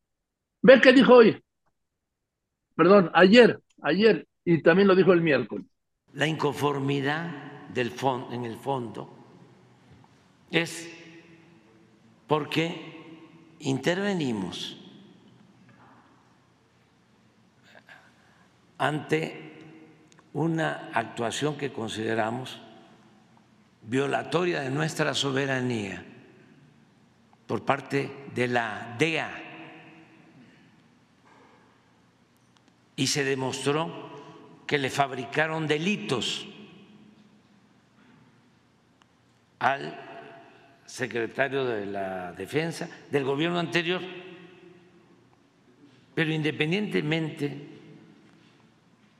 Ve 0.62 0.80
qué 0.80 0.92
dijo 0.92 1.14
hoy. 1.14 1.42
Perdón, 2.74 3.10
ayer, 3.14 3.60
ayer, 3.82 4.26
y 4.44 4.62
también 4.62 4.88
lo 4.88 4.94
dijo 4.94 5.12
el 5.12 5.20
miércoles. 5.20 5.66
La 6.12 6.26
inconformidad 6.26 7.68
del 7.68 7.92
en 8.30 8.44
el 8.44 8.56
fondo 8.56 9.12
es 10.50 10.88
porque 12.26 12.94
intervenimos 13.60 14.80
ante 18.78 19.52
una 20.32 20.90
actuación 20.92 21.56
que 21.56 21.72
consideramos 21.72 22.60
violatoria 23.82 24.60
de 24.60 24.70
nuestra 24.70 25.14
soberanía 25.14 26.04
por 27.46 27.64
parte 27.64 28.28
de 28.34 28.48
la 28.48 28.96
DEA. 28.98 29.40
Y 32.96 33.06
se 33.08 33.24
demostró 33.24 34.03
que 34.66 34.78
le 34.78 34.90
fabricaron 34.90 35.66
delitos 35.66 36.46
al 39.58 39.98
secretario 40.84 41.64
de 41.64 41.86
la 41.86 42.32
Defensa 42.32 42.88
del 43.10 43.24
gobierno 43.24 43.58
anterior. 43.58 44.00
Pero 46.14 46.32
independientemente 46.32 47.68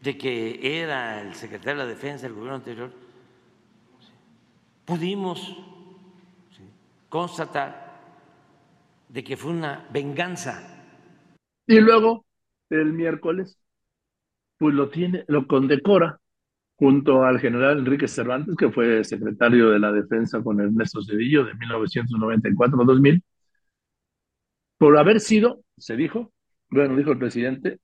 de 0.00 0.18
que 0.18 0.82
era 0.82 1.20
el 1.20 1.34
secretario 1.34 1.80
de 1.80 1.86
la 1.86 1.94
Defensa 1.94 2.26
del 2.26 2.34
gobierno 2.34 2.56
anterior, 2.56 2.92
pudimos 4.84 5.56
constatar 7.08 8.00
de 9.08 9.24
que 9.24 9.36
fue 9.36 9.52
una 9.52 9.88
venganza. 9.90 10.84
Y 11.66 11.80
luego, 11.80 12.26
el 12.68 12.92
miércoles, 12.92 13.56
pues 14.58 14.74
lo 14.74 14.88
tiene, 14.88 15.24
lo 15.28 15.46
condecora 15.46 16.18
junto 16.76 17.24
al 17.24 17.38
general 17.40 17.78
Enrique 17.78 18.08
Cervantes, 18.08 18.56
que 18.56 18.70
fue 18.70 19.04
secretario 19.04 19.70
de 19.70 19.78
la 19.78 19.92
Defensa 19.92 20.42
con 20.42 20.60
Ernesto 20.60 21.02
Cedillo 21.02 21.44
de 21.44 21.54
1994 21.54 22.82
a 22.82 22.84
2000, 22.84 23.22
por 24.78 24.98
haber 24.98 25.20
sido, 25.20 25.62
se 25.76 25.96
dijo, 25.96 26.32
bueno, 26.70 26.96
dijo 26.96 27.12
el 27.12 27.18
presidente, 27.18 27.78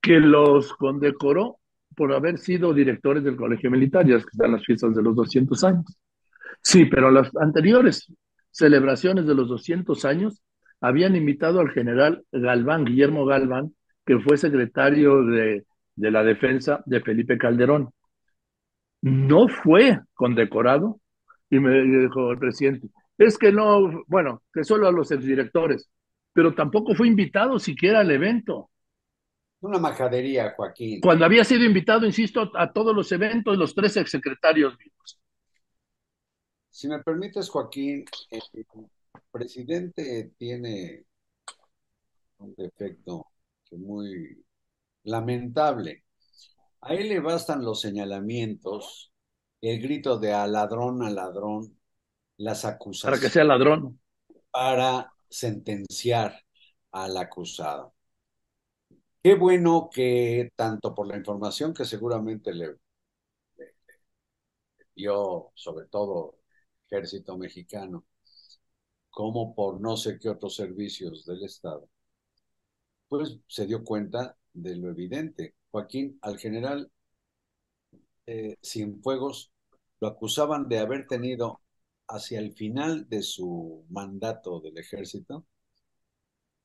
que 0.00 0.20
los 0.20 0.72
condecoró 0.74 1.58
por 1.96 2.12
haber 2.12 2.38
sido 2.38 2.74
directores 2.74 3.24
del 3.24 3.36
Colegio 3.36 3.70
Militar, 3.70 4.06
ya 4.06 4.18
que 4.18 4.24
están 4.30 4.52
las 4.52 4.64
fiestas 4.64 4.94
de 4.94 5.02
los 5.02 5.16
200 5.16 5.64
años. 5.64 5.98
Sí, 6.62 6.84
pero 6.84 7.10
las 7.10 7.34
anteriores 7.36 8.12
celebraciones 8.50 9.26
de 9.26 9.34
los 9.34 9.48
200 9.48 10.04
años 10.04 10.42
habían 10.80 11.16
invitado 11.16 11.60
al 11.60 11.70
general 11.70 12.24
Galván, 12.32 12.84
Guillermo 12.84 13.24
Galván, 13.24 13.74
que 14.06 14.20
fue 14.20 14.38
secretario 14.38 15.24
de, 15.24 15.66
de 15.96 16.10
la 16.10 16.22
defensa 16.22 16.82
de 16.86 17.00
Felipe 17.00 17.36
Calderón. 17.36 17.90
No 19.02 19.48
fue 19.48 20.00
condecorado 20.14 21.00
y 21.50 21.58
me 21.58 21.82
dijo 21.82 22.30
el 22.30 22.38
presidente, 22.38 22.88
es 23.18 23.36
que 23.36 23.52
no, 23.52 24.04
bueno, 24.06 24.42
que 24.52 24.64
solo 24.64 24.88
a 24.88 24.92
los 24.92 25.10
exdirectores, 25.10 25.90
pero 26.32 26.54
tampoco 26.54 26.94
fue 26.94 27.08
invitado 27.08 27.58
siquiera 27.58 28.00
al 28.00 28.10
evento. 28.10 28.70
Una 29.60 29.78
majadería, 29.78 30.54
Joaquín. 30.56 31.00
Cuando 31.00 31.24
había 31.24 31.44
sido 31.44 31.64
invitado, 31.64 32.06
insisto, 32.06 32.52
a 32.54 32.72
todos 32.72 32.94
los 32.94 33.10
eventos, 33.10 33.56
los 33.56 33.74
tres 33.74 33.96
exsecretarios 33.96 34.76
vivos. 34.76 35.18
Si 36.68 36.88
me 36.88 37.02
permites, 37.02 37.48
Joaquín, 37.48 38.04
el 38.30 38.66
presidente 39.32 40.32
tiene 40.36 41.04
un 42.38 42.54
defecto 42.54 43.26
muy 43.72 44.44
lamentable. 45.04 46.04
A 46.80 46.94
él 46.94 47.08
le 47.08 47.20
bastan 47.20 47.64
los 47.64 47.80
señalamientos, 47.80 49.12
el 49.60 49.80
grito 49.80 50.18
de 50.18 50.32
a 50.32 50.46
ladrón, 50.46 51.02
a 51.02 51.10
ladrón, 51.10 51.78
las 52.36 52.64
acusaciones. 52.64 53.18
Para 53.18 53.28
que 53.28 53.32
sea 53.32 53.44
ladrón. 53.44 54.00
Para 54.50 55.12
sentenciar 55.28 56.40
al 56.92 57.16
acusado. 57.16 57.94
Qué 59.22 59.34
bueno 59.34 59.90
que 59.92 60.50
tanto 60.54 60.94
por 60.94 61.08
la 61.08 61.16
información 61.16 61.74
que 61.74 61.84
seguramente 61.84 62.54
le, 62.54 62.76
dio, 64.94 65.52
sobre 65.54 65.86
todo 65.86 66.38
ejército 66.86 67.36
mexicano, 67.36 68.06
como 69.10 69.54
por 69.54 69.80
no 69.80 69.96
sé 69.96 70.18
qué 70.18 70.28
otros 70.28 70.56
servicios 70.56 71.24
del 71.26 71.44
Estado, 71.44 71.88
pues 73.08 73.38
se 73.46 73.66
dio 73.66 73.84
cuenta 73.84 74.36
de 74.52 74.76
lo 74.76 74.90
evidente. 74.90 75.54
Joaquín, 75.70 76.18
al 76.22 76.38
general 76.38 76.90
eh, 78.26 78.56
Cienfuegos, 78.62 79.52
lo 80.00 80.08
acusaban 80.08 80.68
de 80.68 80.78
haber 80.78 81.06
tenido 81.06 81.60
hacia 82.08 82.38
el 82.40 82.52
final 82.54 83.08
de 83.08 83.22
su 83.22 83.84
mandato 83.88 84.60
del 84.60 84.78
ejército 84.78 85.46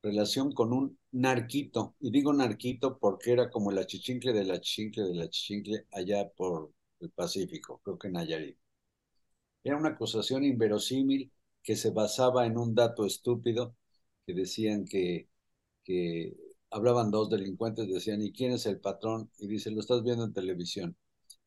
relación 0.02 0.52
con 0.52 0.72
un 0.72 0.98
narquito, 1.12 1.94
y 2.00 2.10
digo 2.10 2.32
narquito 2.32 2.98
porque 2.98 3.32
era 3.32 3.50
como 3.50 3.70
la 3.72 3.86
chichincle 3.86 4.32
de 4.32 4.44
la 4.44 4.60
chichincle 4.60 5.04
de 5.04 5.14
la 5.14 5.28
chichincle 5.30 5.86
allá 5.92 6.28
por 6.30 6.72
el 7.00 7.10
Pacífico, 7.10 7.80
creo 7.84 7.98
que 7.98 8.08
en 8.08 8.14
Nayarit. 8.14 8.58
Era 9.64 9.76
una 9.76 9.90
acusación 9.90 10.44
inverosímil 10.44 11.32
que 11.62 11.76
se 11.76 11.90
basaba 11.90 12.46
en 12.46 12.56
un 12.58 12.74
dato 12.74 13.04
estúpido 13.06 13.76
que 14.26 14.34
decían 14.34 14.84
que, 14.84 15.28
que 15.84 16.34
hablaban 16.70 17.10
dos 17.10 17.30
delincuentes, 17.30 17.88
decían, 17.88 18.22
¿y 18.22 18.32
quién 18.32 18.52
es 18.52 18.66
el 18.66 18.80
patrón? 18.80 19.30
Y 19.38 19.46
dice, 19.48 19.70
lo 19.70 19.80
estás 19.80 20.02
viendo 20.02 20.24
en 20.24 20.32
televisión. 20.32 20.96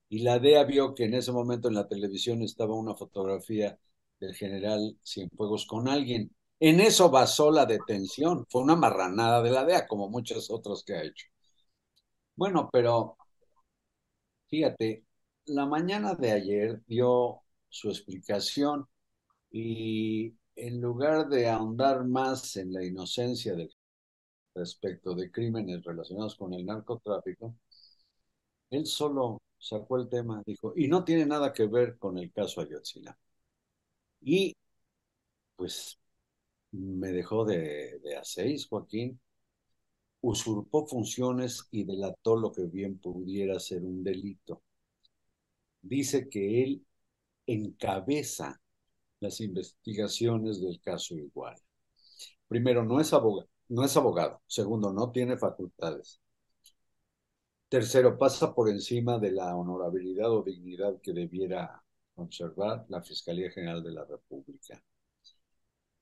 Y 0.10 0.20
la 0.20 0.40
DEA 0.40 0.64
vio 0.66 0.94
que 0.96 1.06
en 1.06 1.16
ese 1.16 1.32
momento 1.32 1.68
en 1.68 1.76
la 1.76 1.88
televisión 1.88 2.42
estaba 2.44 2.76
una 2.76 2.96
fotografía 2.96 3.80
del 4.20 4.36
general 4.36 4.98
Cienfuegos 5.04 5.66
con 5.66 5.88
alguien. 5.88 6.36
En 6.60 6.80
eso 6.80 7.10
basó 7.10 7.52
la 7.52 7.66
detención. 7.66 8.46
Fue 8.50 8.62
una 8.62 8.76
marranada 8.76 9.42
de 9.44 9.52
la 9.52 9.66
DEA, 9.66 9.88
como 9.88 10.10
muchos 10.10 10.50
otros 10.52 10.84
que 10.84 10.94
ha 10.96 11.04
hecho. 11.04 11.26
Bueno, 12.36 12.70
pero 12.72 13.18
fíjate, 14.48 15.06
la 15.46 15.66
mañana 15.66 16.16
de 16.16 16.32
ayer 16.32 16.82
dio 16.88 17.42
su 17.70 17.90
explicación 17.90 18.88
y 19.52 20.34
en 20.56 20.82
lugar 20.82 21.30
de 21.30 21.50
ahondar 21.50 22.06
más 22.06 22.56
en 22.58 22.74
la 22.74 22.84
inocencia 22.86 23.56
del 23.56 23.72
respecto 24.56 25.14
de 25.16 25.32
crímenes 25.32 25.84
relacionados 25.84 26.36
con 26.36 26.54
el 26.54 26.66
narcotráfico, 26.66 27.56
él 28.70 28.86
solo 28.86 29.42
sacó 29.58 29.98
el 29.98 30.08
tema, 30.10 30.44
dijo, 30.46 30.74
y 30.76 30.88
no 30.88 31.04
tiene 31.04 31.26
nada 31.26 31.52
que 31.54 31.66
ver 31.66 31.98
con 31.98 32.18
el 32.20 32.32
caso 32.32 32.62
Ayotzinapa. 32.62 33.18
Y 34.22 34.56
pues 35.56 35.98
me 36.72 37.12
dejó 37.12 37.46
de, 37.46 38.00
de 38.04 38.18
a 38.18 38.24
seis, 38.24 38.68
Joaquín, 38.68 39.20
usurpó 40.22 40.86
funciones 40.88 41.68
y 41.72 41.86
delató 41.86 42.36
lo 42.36 42.52
que 42.52 42.66
bien 42.66 42.98
pudiera 43.00 43.60
ser 43.60 43.84
un 43.84 44.04
delito. 44.04 44.62
Dice 45.82 46.28
que 46.30 46.64
él 46.64 46.86
encabeza 47.48 48.62
las 49.20 49.42
investigaciones 49.42 50.62
del 50.62 50.82
caso 50.82 51.16
igual. 51.16 51.56
Primero, 52.48 52.84
no 52.84 53.00
es 53.00 53.14
abogado 53.14 53.50
no 53.70 53.84
es 53.84 53.96
abogado. 53.98 54.42
Segundo, 54.48 54.92
no 54.94 55.12
tiene 55.12 55.38
facultades. 55.38 56.22
Tercero, 57.70 58.18
pasa 58.18 58.56
por 58.56 58.70
encima 58.70 59.20
de 59.20 59.32
la 59.32 59.56
honorabilidad 59.56 60.32
o 60.32 60.42
dignidad 60.44 61.00
que 61.02 61.14
debiera 61.14 61.84
conservar 62.16 62.86
la 62.90 63.02
Fiscalía 63.04 63.52
General 63.52 63.84
de 63.84 63.92
la 63.92 64.04
República. 64.06 64.82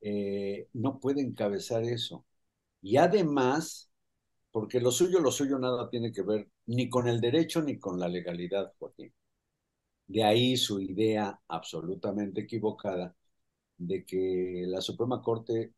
Eh, 0.02 0.68
no 0.74 1.00
puede 1.00 1.22
encabezar 1.22 1.84
eso. 1.84 2.26
Y 2.82 2.98
además, 2.98 3.92
porque 4.52 4.82
lo 4.82 4.92
suyo, 4.92 5.20
lo 5.20 5.32
suyo 5.32 5.60
nada 5.60 5.90
tiene 5.90 6.12
que 6.12 6.24
ver 6.24 6.50
ni 6.68 6.90
con 6.90 7.08
el 7.08 7.22
derecho 7.22 7.62
ni 7.62 7.80
con 7.80 8.00
la 8.00 8.10
legalidad, 8.10 8.74
Joaquín. 8.80 9.14
De 10.08 10.24
ahí 10.24 10.58
su 10.58 10.80
idea 10.82 11.40
absolutamente 11.48 12.42
equivocada 12.42 13.16
de 13.78 14.06
que 14.06 14.66
la 14.68 14.82
Suprema 14.82 15.22
Corte 15.22 15.74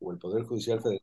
o 0.00 0.12
el 0.12 0.18
Poder 0.18 0.44
Judicial 0.44 0.82
Federal 0.82 1.00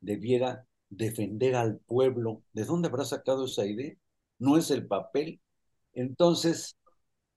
debiera 0.00 0.66
defender 0.88 1.54
al 1.56 1.78
pueblo. 1.78 2.42
¿De 2.52 2.64
dónde 2.64 2.88
habrá 2.88 3.04
sacado 3.04 3.46
esa 3.46 3.66
idea? 3.66 3.94
no 4.40 4.56
es 4.58 4.70
el 4.72 4.86
papel. 4.88 5.40
Entonces, 5.94 6.76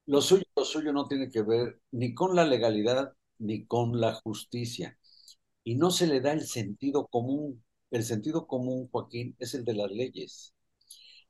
lo 0.07 0.21
suyo, 0.21 0.45
lo 0.55 0.65
suyo 0.65 0.93
no 0.93 1.07
tiene 1.07 1.29
que 1.29 1.43
ver 1.43 1.79
ni 1.91 2.15
con 2.15 2.35
la 2.35 2.45
legalidad 2.45 3.13
ni 3.39 3.65
con 3.65 3.99
la 4.01 4.15
justicia. 4.15 4.97
Y 5.63 5.75
no 5.75 5.91
se 5.91 6.07
le 6.07 6.21
da 6.21 6.33
el 6.33 6.47
sentido 6.47 7.07
común. 7.07 7.63
El 7.91 8.03
sentido 8.03 8.47
común, 8.47 8.89
Joaquín, 8.91 9.35
es 9.39 9.53
el 9.53 9.65
de 9.65 9.75
las 9.75 9.91
leyes. 9.91 10.53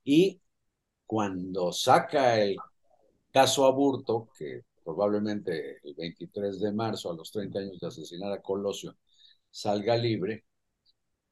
Y 0.04 0.42
cuando 1.06 1.72
saca 1.74 2.40
el 2.42 2.58
caso 3.32 3.66
Aburto, 3.66 4.30
que 4.38 4.64
probablemente 4.84 5.80
el 5.84 5.96
23 5.96 6.60
de 6.62 6.72
marzo, 6.74 7.12
a 7.12 7.16
los 7.16 7.32
30 7.32 7.60
años 7.60 7.80
de 7.80 7.88
asesinar 7.88 8.32
a 8.32 8.42
Colosio, 8.42 8.96
salga 9.52 9.98
libre, 9.98 10.46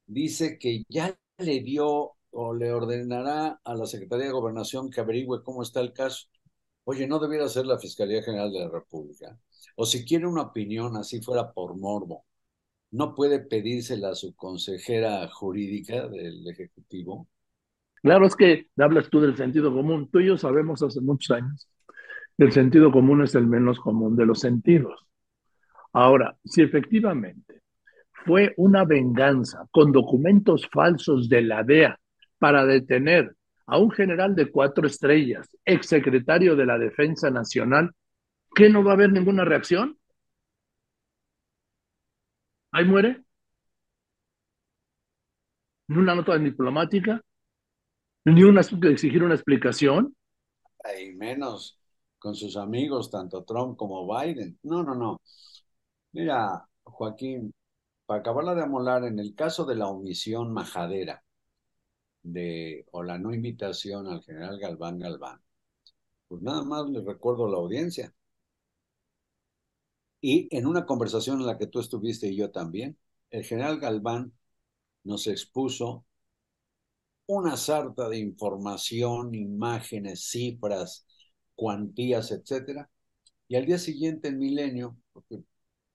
dice 0.06 0.58
que 0.58 0.84
ya 0.88 1.16
le 1.38 1.60
dio 1.60 2.12
o 2.30 2.54
le 2.54 2.72
ordenará 2.72 3.60
a 3.64 3.74
la 3.74 3.86
Secretaría 3.86 4.26
de 4.26 4.32
Gobernación 4.32 4.90
que 4.90 5.00
averigüe 5.00 5.42
cómo 5.42 5.62
está 5.62 5.80
el 5.80 5.92
caso. 5.92 6.28
Oye, 6.84 7.06
no 7.06 7.18
debiera 7.18 7.48
ser 7.48 7.66
la 7.66 7.78
Fiscalía 7.78 8.22
General 8.22 8.50
de 8.52 8.60
la 8.60 8.68
República. 8.68 9.38
O 9.76 9.86
si 9.86 10.04
quiere 10.04 10.26
una 10.26 10.42
opinión, 10.42 10.96
así 10.96 11.20
fuera 11.20 11.52
por 11.52 11.76
morbo, 11.76 12.24
no 12.90 13.14
puede 13.14 13.40
pedírsela 13.40 14.10
a 14.10 14.14
su 14.14 14.34
consejera 14.34 15.28
jurídica 15.28 16.08
del 16.08 16.46
Ejecutivo. 16.48 17.28
Claro, 18.02 18.26
es 18.26 18.34
que 18.34 18.68
hablas 18.76 19.08
tú 19.10 19.20
del 19.20 19.36
sentido 19.36 19.72
común. 19.72 20.10
Tú 20.10 20.20
y 20.20 20.26
yo 20.26 20.36
sabemos 20.36 20.82
hace 20.82 21.00
muchos 21.00 21.36
años 21.36 21.68
que 22.36 22.44
el 22.44 22.52
sentido 22.52 22.90
común 22.90 23.22
es 23.22 23.34
el 23.34 23.46
menos 23.46 23.78
común 23.78 24.16
de 24.16 24.26
los 24.26 24.40
sentidos. 24.40 25.06
Ahora, 25.92 26.36
si 26.44 26.62
efectivamente 26.62 27.61
fue 28.24 28.54
una 28.56 28.84
venganza 28.84 29.66
con 29.70 29.92
documentos 29.92 30.68
falsos 30.70 31.28
de 31.28 31.42
la 31.42 31.62
DEA 31.62 31.98
para 32.38 32.64
detener 32.64 33.36
a 33.66 33.78
un 33.78 33.90
general 33.90 34.34
de 34.34 34.50
cuatro 34.50 34.86
estrellas, 34.86 35.48
exsecretario 35.64 36.56
de 36.56 36.66
la 36.66 36.78
Defensa 36.78 37.30
Nacional, 37.30 37.94
¿qué 38.54 38.68
no 38.68 38.84
va 38.84 38.92
a 38.92 38.94
haber 38.94 39.12
ninguna 39.12 39.44
reacción? 39.44 39.98
¿Ahí 42.72 42.84
muere? 42.84 43.22
¿Ni 45.88 45.98
una 45.98 46.14
nota 46.14 46.36
diplomática? 46.38 47.22
¿Ni 48.24 48.42
una 48.42 48.60
exigir 48.60 49.22
una 49.22 49.34
explicación? 49.34 50.14
Y 51.00 51.12
menos 51.12 51.78
con 52.18 52.34
sus 52.34 52.56
amigos, 52.56 53.10
tanto 53.10 53.44
Trump 53.44 53.76
como 53.76 54.06
Biden. 54.06 54.58
No, 54.62 54.82
no, 54.82 54.94
no. 54.94 55.20
Mira, 56.12 56.66
Joaquín, 56.84 57.52
para 58.12 58.20
acabarla 58.20 58.54
de 58.54 58.62
amolar, 58.62 59.04
en 59.04 59.18
el 59.18 59.34
caso 59.34 59.64
de 59.64 59.74
la 59.74 59.88
omisión 59.88 60.52
majadera 60.52 61.24
de, 62.22 62.84
o 62.92 63.02
la 63.02 63.18
no 63.18 63.32
invitación 63.32 64.06
al 64.06 64.22
general 64.22 64.58
Galván 64.58 64.98
Galván, 64.98 65.40
pues 66.28 66.42
nada 66.42 66.62
más 66.62 66.90
le 66.90 67.00
recuerdo 67.02 67.46
a 67.46 67.50
la 67.50 67.56
audiencia. 67.56 68.14
Y 70.20 70.46
en 70.54 70.66
una 70.66 70.84
conversación 70.84 71.40
en 71.40 71.46
la 71.46 71.56
que 71.58 71.66
tú 71.68 71.80
estuviste 71.80 72.28
y 72.28 72.36
yo 72.36 72.50
también, 72.50 72.98
el 73.30 73.44
general 73.44 73.80
Galván 73.80 74.32
nos 75.04 75.26
expuso 75.26 76.04
una 77.26 77.56
sarta 77.56 78.10
de 78.10 78.18
información, 78.18 79.34
imágenes, 79.34 80.28
cifras, 80.28 81.06
cuantías, 81.54 82.30
etcétera. 82.30 82.90
Y 83.48 83.56
al 83.56 83.64
día 83.64 83.78
siguiente 83.78 84.28
en 84.28 84.38
Milenio, 84.38 84.98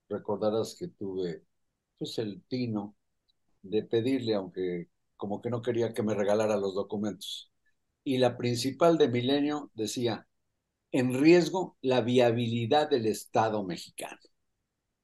recordarás 0.09 0.75
que 0.79 0.87
tuve 0.87 1.43
pues 1.97 2.17
el 2.19 2.43
tino 2.47 2.95
de 3.61 3.83
pedirle, 3.83 4.35
aunque 4.35 4.89
como 5.15 5.41
que 5.41 5.49
no 5.49 5.61
quería 5.61 5.93
que 5.93 6.03
me 6.03 6.13
regalara 6.13 6.57
los 6.57 6.75
documentos. 6.75 7.51
Y 8.03 8.17
la 8.17 8.37
principal 8.37 8.97
de 8.97 9.09
Milenio 9.09 9.71
decía, 9.73 10.27
en 10.91 11.19
riesgo 11.19 11.77
la 11.81 12.01
viabilidad 12.01 12.89
del 12.89 13.07
Estado 13.07 13.63
mexicano. 13.63 14.19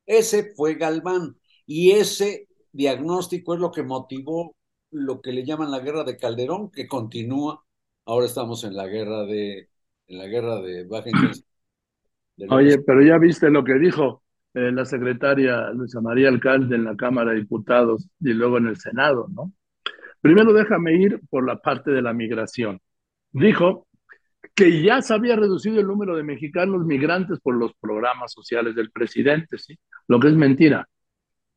Ese 0.05 0.53
fue 0.55 0.75
Galván 0.75 1.37
y 1.65 1.91
ese 1.91 2.47
diagnóstico 2.71 3.53
es 3.53 3.59
lo 3.59 3.71
que 3.71 3.83
motivó 3.83 4.55
lo 4.93 5.21
que 5.21 5.31
le 5.31 5.43
llaman 5.43 5.71
la 5.71 5.79
guerra 5.79 6.03
de 6.03 6.17
Calderón, 6.17 6.69
que 6.71 6.87
continúa. 6.87 7.65
Ahora 8.05 8.25
estamos 8.25 8.63
en 8.63 8.75
la 8.75 8.87
guerra 8.87 9.25
de, 9.25 9.69
en 10.07 10.17
la 10.17 10.27
guerra 10.27 10.61
de. 10.61 10.87
Oye, 12.49 12.77
pero 12.79 13.01
ya 13.01 13.17
viste 13.17 13.49
lo 13.49 13.63
que 13.63 13.73
dijo 13.79 14.22
eh, 14.53 14.71
la 14.71 14.85
secretaria 14.85 15.71
Luisa 15.71 16.01
María 16.01 16.29
Alcalde 16.29 16.75
en 16.75 16.83
la 16.83 16.95
Cámara 16.95 17.31
de 17.31 17.37
Diputados 17.37 18.07
y 18.19 18.33
luego 18.33 18.57
en 18.57 18.67
el 18.67 18.77
Senado, 18.77 19.27
¿no? 19.29 19.51
Primero 20.21 20.53
déjame 20.53 20.93
ir 20.95 21.19
por 21.29 21.45
la 21.45 21.57
parte 21.57 21.91
de 21.91 22.01
la 22.01 22.13
migración. 22.13 22.79
Dijo 23.31 23.87
que 24.55 24.81
ya 24.81 25.01
se 25.01 25.13
había 25.13 25.35
reducido 25.35 25.79
el 25.79 25.87
número 25.87 26.15
de 26.15 26.23
mexicanos 26.23 26.85
migrantes 26.85 27.39
por 27.39 27.55
los 27.55 27.73
programas 27.79 28.31
sociales 28.31 28.75
del 28.75 28.91
presidente, 28.91 29.57
¿sí? 29.57 29.77
Lo 30.07 30.19
que 30.19 30.27
es 30.27 30.35
mentira. 30.35 30.87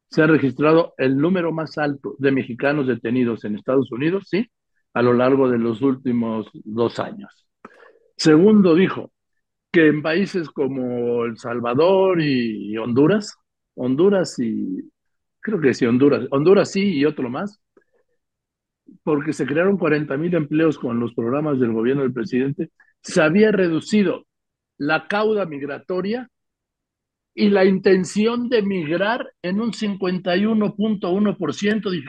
Se 0.09 0.23
ha 0.23 0.27
registrado 0.27 0.95
el 0.99 1.17
número 1.17 1.53
más 1.53 1.79
alto 1.79 2.17
de 2.19 2.33
mexicanos 2.33 2.87
detenidos 2.87 3.45
en 3.45 3.57
Estados 3.57 3.93
Unidos, 3.93 4.25
¿sí? 4.29 4.51
A 4.95 5.03
lo 5.03 5.13
largo 5.13 5.51
de 5.51 5.59
los 5.59 5.83
últimos 5.83 6.49
dos 6.65 6.99
años. 6.99 7.47
Segundo, 8.17 8.75
dijo 8.75 9.13
que 9.77 9.89
en 9.89 10.01
países 10.01 10.49
como 10.49 11.27
El 11.27 11.37
Salvador 11.37 12.23
y 12.23 12.79
Honduras, 12.79 13.37
Honduras 13.75 14.39
y 14.39 14.91
creo 15.39 15.61
que 15.61 15.75
sí, 15.75 15.85
Honduras, 15.85 16.27
Honduras 16.31 16.71
sí 16.71 16.95
y 16.95 17.05
otro 17.05 17.29
más, 17.29 17.61
porque 19.03 19.35
se 19.35 19.45
crearon 19.45 19.77
40 19.77 20.17
mil 20.17 20.35
empleos 20.35 20.79
con 20.79 20.99
los 20.99 21.13
programas 21.13 21.61
del 21.61 21.75
gobierno 21.75 22.05
del 22.05 22.15
presidente, 22.15 22.71
se 23.03 23.21
había 23.21 23.53
reducido 23.53 24.25
la 24.79 25.09
cauda 25.09 25.45
migratoria 25.45 26.31
y 27.35 27.51
la 27.51 27.67
intención 27.67 28.49
de 28.49 28.63
migrar 28.63 29.31
en 29.43 29.61
un 29.61 29.73
51.1%. 29.73 31.91
Dije, 31.91 32.09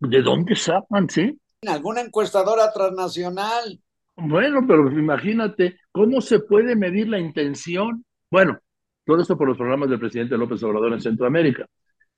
¿de 0.00 0.20
dónde 0.20 0.54
sacan, 0.54 1.08
sí? 1.08 1.40
¿Alguna 1.66 2.02
encuestadora 2.02 2.70
transnacional? 2.74 3.80
Bueno, 4.16 4.66
pero 4.66 4.90
imagínate, 4.90 5.78
¿cómo 5.92 6.20
se 6.20 6.40
puede 6.40 6.74
medir 6.74 7.08
la 7.08 7.18
intención? 7.18 8.04
Bueno, 8.30 8.58
todo 9.04 9.20
esto 9.20 9.36
por 9.36 9.48
los 9.48 9.58
programas 9.58 9.90
del 9.90 10.00
presidente 10.00 10.38
López 10.38 10.62
Obrador 10.62 10.94
en 10.94 11.00
Centroamérica. 11.00 11.66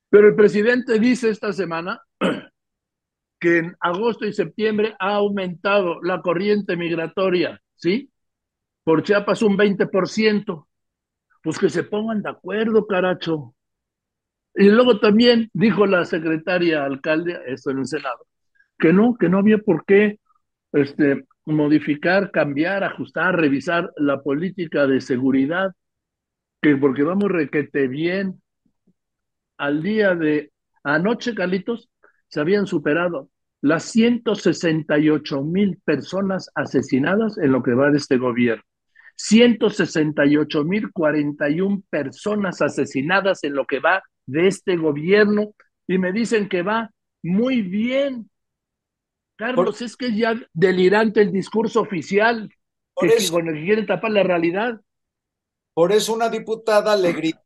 Pero 0.09 0.29
el 0.29 0.35
presidente 0.35 0.97
dice 0.97 1.29
esta 1.29 1.51
semana 1.53 2.01
que 3.39 3.57
en 3.59 3.75
agosto 3.79 4.25
y 4.25 4.33
septiembre 4.33 4.95
ha 4.99 5.15
aumentado 5.15 6.01
la 6.01 6.21
corriente 6.21 6.77
migratoria, 6.77 7.61
¿sí? 7.75 8.09
Por 8.83 9.03
Chiapas 9.03 9.41
un 9.43 9.57
20%. 9.57 10.67
Pues 11.43 11.57
que 11.59 11.69
se 11.69 11.83
pongan 11.83 12.21
de 12.21 12.29
acuerdo, 12.29 12.85
caracho. 12.87 13.55
Y 14.55 14.69
luego 14.69 14.99
también 14.99 15.49
dijo 15.53 15.85
la 15.85 16.05
secretaria 16.05 16.83
alcalde, 16.85 17.39
esto 17.47 17.71
en 17.71 17.79
el 17.79 17.85
Senado, 17.85 18.25
que 18.77 18.91
no, 18.91 19.15
que 19.15 19.29
no 19.29 19.37
había 19.39 19.57
por 19.59 19.85
qué 19.85 20.19
este, 20.73 21.25
modificar, 21.49 22.31
cambiar, 22.31 22.83
ajustar, 22.83 23.35
revisar 23.35 23.91
la 23.97 24.21
política 24.21 24.87
de 24.87 25.01
seguridad, 25.01 25.71
que 26.61 26.75
porque 26.75 27.03
vamos 27.03 27.29
requete 27.29 27.87
bien. 27.87 28.41
Al 29.57 29.83
día 29.83 30.15
de 30.15 30.51
anoche, 30.83 31.35
Carlitos, 31.35 31.89
se 32.27 32.39
habían 32.39 32.67
superado 32.67 33.29
las 33.61 33.83
168 33.85 35.43
mil 35.43 35.79
personas 35.83 36.49
asesinadas 36.55 37.37
en 37.37 37.51
lo 37.51 37.61
que 37.61 37.73
va 37.73 37.91
de 37.91 37.97
este 37.97 38.17
gobierno. 38.17 38.63
168 39.15 40.63
mil 40.63 40.91
41 40.93 41.83
personas 41.89 42.61
asesinadas 42.61 43.43
en 43.43 43.53
lo 43.53 43.65
que 43.65 43.79
va 43.79 44.01
de 44.25 44.47
este 44.47 44.77
gobierno 44.77 45.53
y 45.87 45.97
me 45.97 46.13
dicen 46.13 46.47
que 46.47 46.61
va 46.61 46.89
muy 47.21 47.61
bien. 47.61 48.29
Carlos, 49.39 49.81
es 49.81 49.95
que 49.95 50.07
es 50.07 50.17
ya 50.17 50.35
delirante 50.51 51.21
el 51.21 51.31
discurso 51.31 51.79
oficial 51.79 52.49
que, 52.99 53.29
con 53.31 53.47
el 53.47 53.55
que 53.55 53.63
quieren 53.63 53.85
tapar 53.85 54.11
la 54.11 54.21
realidad. 54.21 54.81
Por 55.73 55.93
eso 55.93 56.11
una 56.11 56.27
diputada 56.27 56.97
le 56.97 57.13
gritó, 57.13 57.39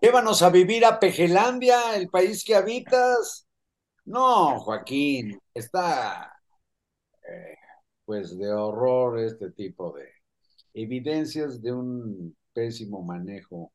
llévanos 0.00 0.40
a 0.42 0.50
vivir 0.50 0.84
a 0.84 1.00
Pejelandia, 1.00 1.96
el 1.96 2.08
país 2.10 2.44
que 2.44 2.54
habitas. 2.54 3.48
No, 4.04 4.60
Joaquín, 4.60 5.36
está 5.52 6.32
eh, 7.28 7.56
pues 8.04 8.38
de 8.38 8.52
horror 8.52 9.18
este 9.18 9.50
tipo 9.50 9.92
de 9.94 10.08
evidencias 10.74 11.60
de 11.60 11.72
un 11.72 12.36
pésimo 12.52 13.02
manejo 13.02 13.72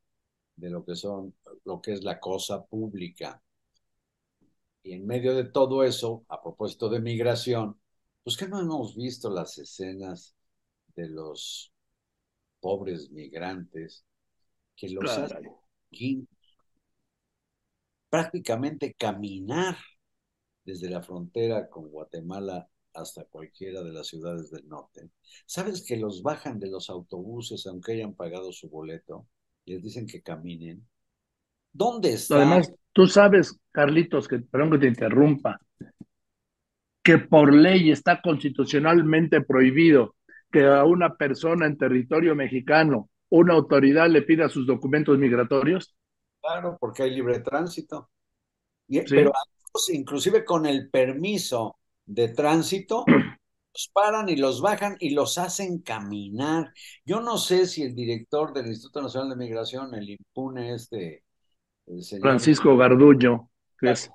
de 0.56 0.70
lo 0.70 0.86
que 0.86 0.96
son, 0.96 1.36
lo 1.66 1.82
que 1.82 1.92
es 1.92 2.02
la 2.02 2.18
cosa 2.18 2.64
pública. 2.64 3.44
Y 4.84 4.94
en 4.94 5.06
medio 5.06 5.36
de 5.36 5.46
todo 5.46 5.84
eso, 5.84 6.26
a 6.30 6.42
propósito 6.42 6.90
de 6.90 7.02
migración, 7.02 7.80
pues 8.24 8.38
que 8.38 8.48
no 8.48 8.60
hemos 8.60 8.96
visto 8.96 9.30
las 9.30 9.58
escenas 9.58 10.36
de 10.96 11.10
los 11.10 11.74
pobres 12.60 13.10
migrantes 13.12 14.06
que 14.76 14.90
los 14.90 15.10
hacen 15.10 15.50
prácticamente 18.10 18.94
caminar 18.94 19.78
desde 20.64 20.90
la 20.90 21.02
frontera 21.02 21.70
con 21.70 21.90
Guatemala 21.90 22.68
hasta 22.94 23.26
cualquiera 23.26 23.84
de 23.84 23.94
las 23.94 24.08
ciudades 24.08 24.50
del 24.50 24.68
norte. 24.68 25.10
¿Sabes 25.46 25.86
que 25.86 25.98
los 25.98 26.22
bajan 26.22 26.60
de 26.60 26.70
los 26.70 26.90
autobuses 26.90 27.66
aunque 27.68 27.94
hayan 27.94 28.14
pagado 28.14 28.52
su 28.52 28.70
boleto? 28.70 29.28
Les 29.66 29.82
dicen 29.82 30.08
que 30.08 30.22
caminen. 30.22 30.88
¿Dónde 31.72 32.14
está? 32.14 32.38
Además, 32.38 32.72
tú 32.94 33.08
sabes, 33.08 33.60
Carlitos, 33.72 34.28
que 34.28 34.40
perdón 34.40 34.72
que 34.72 34.78
te 34.80 34.88
interrumpa, 34.88 35.60
que 37.04 37.18
por 37.18 37.54
ley 37.54 37.92
está 37.92 38.22
constitucionalmente 38.22 39.42
prohibido 39.42 40.16
que 40.52 40.66
a 40.66 40.84
una 40.84 41.16
persona 41.16 41.66
en 41.66 41.78
territorio 41.78 42.36
mexicano 42.36 43.10
una 43.30 43.54
autoridad 43.54 44.10
le 44.10 44.24
pida 44.24 44.50
sus 44.50 44.66
documentos 44.66 45.18
migratorios. 45.18 45.96
Claro, 46.42 46.78
porque 46.80 47.04
hay 47.04 47.12
libre 47.12 47.40
tránsito. 47.40 48.10
Y, 48.88 49.02
Pero 49.02 49.32
inclusive 49.94 50.44
con 50.44 50.66
el 50.66 50.90
permiso 50.90 51.78
de 52.06 52.30
tránsito, 52.30 53.06
los 53.74 53.90
paran 53.94 54.30
y 54.30 54.36
los 54.36 54.62
bajan 54.62 54.98
y 55.00 55.12
los 55.12 55.38
hacen 55.38 55.80
caminar. 55.80 56.74
Yo 57.06 57.22
no 57.22 57.38
sé 57.38 57.68
si 57.68 57.84
el 57.84 57.94
director 57.94 58.52
del 58.52 58.68
Instituto 58.68 59.04
Nacional 59.04 59.30
de 59.30 59.36
Migración, 59.36 59.94
el 59.94 60.10
impune 60.10 60.74
este, 60.74 61.24
Francisco 62.22 62.78
que 63.80 63.92
es... 63.92 64.12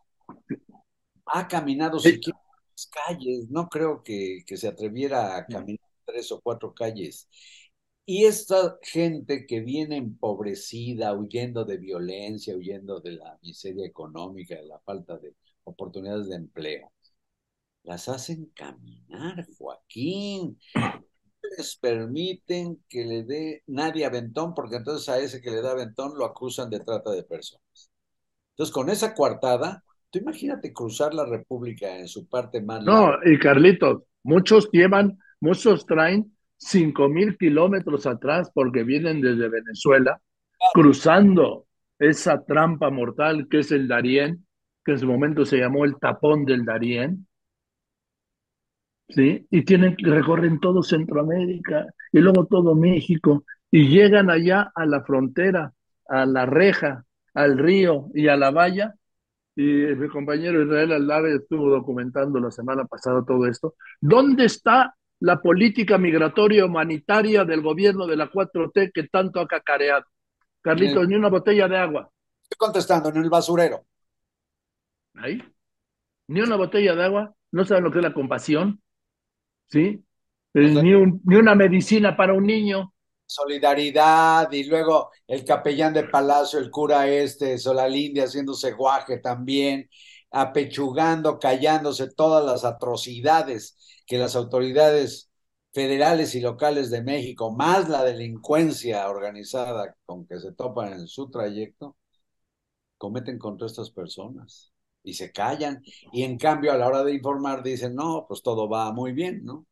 ha 1.26 1.48
caminado 1.48 1.98
siquiera 1.98 2.38
las 2.70 2.86
calles, 2.86 3.50
no 3.50 3.68
creo 3.68 4.02
que, 4.02 4.42
que 4.46 4.56
se 4.56 4.68
atreviera 4.68 5.36
a 5.36 5.46
caminar 5.46 5.80
tres 6.04 6.30
o 6.32 6.40
cuatro 6.40 6.74
calles. 6.74 7.28
Y 8.06 8.26
esta 8.26 8.78
gente 8.82 9.46
que 9.46 9.60
viene 9.60 9.96
empobrecida, 9.96 11.14
huyendo 11.14 11.64
de 11.64 11.78
violencia, 11.78 12.54
huyendo 12.54 13.00
de 13.00 13.12
la 13.12 13.38
miseria 13.42 13.86
económica, 13.86 14.56
de 14.56 14.66
la 14.66 14.78
falta 14.80 15.16
de 15.16 15.34
oportunidades 15.64 16.28
de 16.28 16.36
empleo, 16.36 16.92
las 17.82 18.08
hacen 18.08 18.46
caminar, 18.54 19.46
Joaquín. 19.58 20.58
Permiten 21.80 22.82
que 22.88 23.04
le 23.04 23.24
dé 23.24 23.62
nadie 23.66 24.04
aventón, 24.04 24.54
porque 24.54 24.76
entonces 24.76 25.08
a 25.08 25.18
ese 25.18 25.40
que 25.40 25.50
le 25.50 25.62
da 25.62 25.72
aventón 25.72 26.16
lo 26.16 26.24
acusan 26.24 26.70
de 26.70 26.80
trata 26.80 27.10
de 27.10 27.22
personas. 27.22 27.90
Entonces, 28.50 28.72
con 28.72 28.88
esa 28.88 29.14
coartada, 29.14 29.82
tú 30.10 30.18
imagínate 30.18 30.72
cruzar 30.72 31.12
la 31.12 31.26
República 31.26 31.98
en 31.98 32.08
su 32.08 32.28
parte 32.28 32.62
más. 32.62 32.84
No, 32.84 33.12
y 33.24 33.38
Carlitos, 33.38 34.02
muchos 34.22 34.68
llevan, 34.72 35.18
muchos 35.40 35.86
traen 35.86 36.34
cinco 36.56 37.08
mil 37.08 37.36
kilómetros 37.36 38.06
atrás 38.06 38.50
porque 38.54 38.84
vienen 38.84 39.20
desde 39.20 39.48
Venezuela, 39.48 40.20
cruzando 40.72 41.66
esa 41.98 42.44
trampa 42.44 42.90
mortal 42.90 43.48
que 43.50 43.60
es 43.60 43.72
el 43.72 43.88
Darién, 43.88 44.46
que 44.84 44.92
en 44.92 44.98
su 44.98 45.06
momento 45.06 45.44
se 45.44 45.58
llamó 45.58 45.84
el 45.84 45.96
tapón 45.98 46.44
del 46.44 46.64
Darién, 46.64 47.26
¿sí? 49.08 49.46
Y 49.50 49.64
tienen, 49.64 49.96
recorren 49.98 50.60
todo 50.60 50.82
Centroamérica 50.82 51.86
y 52.12 52.18
luego 52.18 52.46
todo 52.46 52.74
México 52.74 53.44
y 53.70 53.88
llegan 53.88 54.30
allá 54.30 54.72
a 54.74 54.86
la 54.86 55.02
frontera, 55.02 55.72
a 56.08 56.26
la 56.26 56.46
reja, 56.46 57.04
al 57.34 57.58
río 57.58 58.08
y 58.14 58.28
a 58.28 58.36
la 58.36 58.50
valla. 58.50 58.94
Y 59.56 59.62
mi 59.62 60.08
compañero 60.08 60.62
Israel 60.62 60.92
Aldave 60.92 61.36
estuvo 61.36 61.70
documentando 61.70 62.40
la 62.40 62.50
semana 62.50 62.84
pasada 62.84 63.24
todo 63.24 63.46
esto. 63.46 63.74
¿Dónde 64.00 64.46
está 64.46 64.94
la 65.20 65.40
política 65.40 65.96
migratoria 65.96 66.66
humanitaria 66.66 67.44
del 67.44 67.62
gobierno 67.62 68.06
de 68.06 68.16
la 68.16 68.30
4T 68.30 68.92
que 68.92 69.08
tanto 69.08 69.40
ha 69.40 69.46
cacareado? 69.46 70.04
Carlitos, 70.60 71.06
ni 71.06 71.14
una 71.14 71.28
botella 71.28 71.68
de 71.68 71.76
agua. 71.76 72.10
Estoy 72.42 72.56
contestando, 72.58 73.10
en 73.10 73.16
el 73.16 73.28
basurero. 73.28 73.84
Ahí. 75.14 75.42
Ni 76.28 76.40
una 76.40 76.56
botella 76.56 76.94
de 76.94 77.04
agua. 77.04 77.34
No 77.52 77.64
saben 77.64 77.84
lo 77.84 77.90
que 77.90 77.98
es 77.98 78.04
la 78.04 78.14
compasión. 78.14 78.80
¿Sí? 79.70 80.04
ni, 80.54 80.94
un, 80.94 81.20
ni 81.24 81.36
una 81.36 81.54
medicina 81.54 82.16
para 82.16 82.34
un 82.34 82.46
niño. 82.46 82.92
Solidaridad 83.26 84.52
y 84.52 84.64
luego 84.64 85.10
el 85.26 85.44
capellán 85.44 85.94
de 85.94 86.04
Palacio, 86.04 86.58
el 86.58 86.70
cura 86.70 87.08
este, 87.08 87.58
Solalinde 87.58 88.22
haciéndose 88.22 88.72
guaje 88.72 89.18
también, 89.18 89.88
apechugando, 90.30 91.38
callándose 91.38 92.12
todas 92.12 92.44
las 92.44 92.64
atrocidades 92.64 93.76
que 94.06 94.18
las 94.18 94.36
autoridades 94.36 95.30
federales 95.72 96.34
y 96.34 96.40
locales 96.40 96.90
de 96.90 97.02
México, 97.02 97.50
más 97.50 97.88
la 97.88 98.04
delincuencia 98.04 99.08
organizada 99.08 99.96
con 100.04 100.26
que 100.26 100.38
se 100.38 100.52
topan 100.52 100.92
en 100.92 101.08
su 101.08 101.30
trayecto, 101.30 101.96
cometen 102.98 103.38
contra 103.38 103.66
estas 103.66 103.90
personas 103.90 104.73
y 105.04 105.14
se 105.14 105.30
callan. 105.30 105.82
Y 106.12 106.24
en 106.24 106.36
cambio, 106.38 106.72
a 106.72 106.76
la 106.76 106.88
hora 106.88 107.04
de 107.04 107.14
informar, 107.14 107.62
dicen, 107.62 107.94
no, 107.94 108.24
pues 108.26 108.42
todo 108.42 108.68
va 108.68 108.92
muy 108.92 109.12
bien, 109.12 109.44
¿no? 109.44 109.66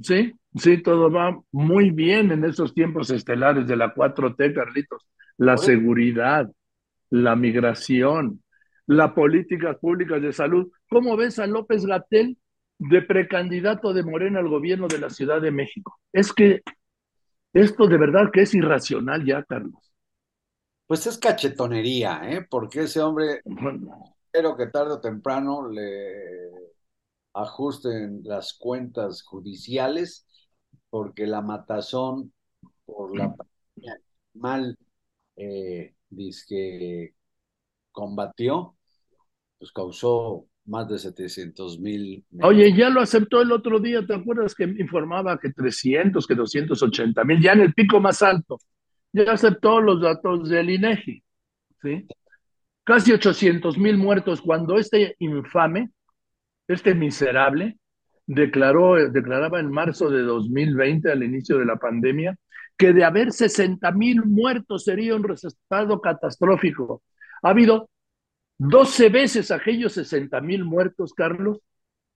Sí, 0.00 0.32
sí, 0.54 0.82
todo 0.82 1.10
va 1.10 1.40
muy 1.52 1.90
bien 1.90 2.32
en 2.32 2.44
esos 2.44 2.74
tiempos 2.74 3.10
estelares 3.10 3.66
de 3.66 3.76
la 3.76 3.94
4T, 3.94 4.52
Carlitos. 4.52 5.06
La 5.38 5.56
seguridad, 5.56 6.50
la 7.10 7.36
migración, 7.36 8.42
la 8.86 9.14
política 9.14 9.74
pública 9.78 10.18
de 10.18 10.32
salud. 10.32 10.70
¿Cómo 10.88 11.16
ves 11.16 11.38
a 11.38 11.46
López 11.46 11.84
Gatel 11.84 12.38
de 12.78 13.02
precandidato 13.02 13.92
de 13.92 14.02
Morena 14.02 14.40
al 14.40 14.48
gobierno 14.48 14.88
de 14.88 14.98
la 14.98 15.10
Ciudad 15.10 15.40
de 15.40 15.50
México? 15.50 15.98
Es 16.12 16.32
que 16.32 16.62
esto 17.52 17.86
de 17.86 17.96
verdad 17.98 18.30
que 18.32 18.42
es 18.42 18.54
irracional 18.54 19.24
ya, 19.24 19.42
Carlos. 19.42 19.92
Pues 20.86 21.06
es 21.06 21.18
cachetonería, 21.18 22.20
¿eh? 22.24 22.46
Porque 22.48 22.82
ese 22.82 23.00
hombre, 23.00 23.40
espero 24.36 24.54
que 24.54 24.66
tarde 24.66 24.92
o 24.92 25.00
temprano 25.00 25.66
le 25.70 26.50
ajusten 27.32 28.20
las 28.22 28.52
cuentas 28.52 29.22
judiciales, 29.22 30.26
porque 30.90 31.26
la 31.26 31.40
matazón 31.40 32.34
por 32.84 33.16
la 33.16 33.34
mal 34.34 34.76
eh, 35.36 35.94
combatió, 37.92 38.76
pues 39.58 39.72
causó 39.72 40.44
más 40.66 40.86
de 40.86 40.98
700 40.98 41.80
mil. 41.80 42.22
Oye, 42.42 42.76
ya 42.76 42.90
lo 42.90 43.00
aceptó 43.00 43.40
el 43.40 43.52
otro 43.52 43.80
día, 43.80 44.06
¿te 44.06 44.14
acuerdas 44.14 44.54
que 44.54 44.64
informaba 44.64 45.38
que 45.38 45.50
300, 45.50 46.26
que 46.26 46.34
280 46.34 47.24
mil, 47.24 47.40
ya 47.40 47.52
en 47.52 47.60
el 47.60 47.72
pico 47.72 48.00
más 48.00 48.20
alto? 48.20 48.58
Ya 49.12 49.32
aceptó 49.32 49.80
los 49.80 50.02
datos 50.02 50.50
del 50.50 50.68
INEGI, 50.68 51.24
¿sí? 51.80 52.06
Casi 52.86 53.10
800 53.10 53.78
mil 53.78 53.98
muertos 53.98 54.40
cuando 54.40 54.78
este 54.78 55.16
infame, 55.18 55.90
este 56.68 56.94
miserable, 56.94 57.78
declaró, 58.26 59.10
declaraba 59.10 59.58
en 59.58 59.72
marzo 59.72 60.08
de 60.08 60.22
2020, 60.22 61.10
al 61.10 61.24
inicio 61.24 61.58
de 61.58 61.64
la 61.64 61.74
pandemia, 61.78 62.38
que 62.78 62.92
de 62.92 63.02
haber 63.02 63.32
60 63.32 63.90
mil 63.90 64.24
muertos 64.24 64.84
sería 64.84 65.16
un 65.16 65.24
resultado 65.24 66.00
catastrófico. 66.00 67.02
Ha 67.42 67.50
habido 67.50 67.90
12 68.58 69.08
veces 69.08 69.50
aquellos 69.50 69.94
60 69.94 70.40
mil 70.42 70.64
muertos, 70.64 71.12
Carlos, 71.12 71.58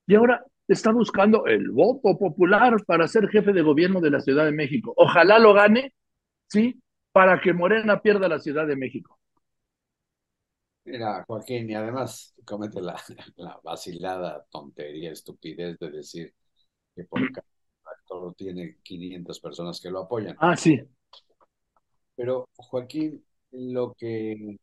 y 0.06 0.14
ahora 0.14 0.44
está 0.68 0.92
buscando 0.92 1.46
el 1.46 1.68
voto 1.72 2.16
popular 2.16 2.76
para 2.86 3.08
ser 3.08 3.28
jefe 3.28 3.52
de 3.52 3.62
gobierno 3.62 4.00
de 4.00 4.10
la 4.10 4.20
Ciudad 4.20 4.44
de 4.44 4.52
México. 4.52 4.94
Ojalá 4.96 5.40
lo 5.40 5.52
gane, 5.52 5.94
¿sí? 6.46 6.80
Para 7.10 7.40
que 7.40 7.52
Morena 7.52 8.00
pierda 8.00 8.28
la 8.28 8.38
Ciudad 8.38 8.68
de 8.68 8.76
México. 8.76 9.19
Mira, 10.84 11.24
Joaquín, 11.26 11.70
y 11.70 11.74
además 11.74 12.34
comete 12.44 12.80
la, 12.80 12.96
la 13.36 13.60
vacilada 13.62 14.44
tontería, 14.50 15.12
estupidez 15.12 15.78
de 15.78 15.90
decir 15.90 16.34
que 16.94 17.04
por 17.04 17.30
cada 17.32 17.46
actor 17.84 18.34
tiene 18.34 18.78
500 18.82 19.40
personas 19.40 19.80
que 19.80 19.90
lo 19.90 20.00
apoyan. 20.00 20.36
Ah, 20.40 20.56
sí. 20.56 20.80
Pero, 22.16 22.48
Joaquín, 22.56 23.24
lo 23.52 23.94
que 23.94 24.58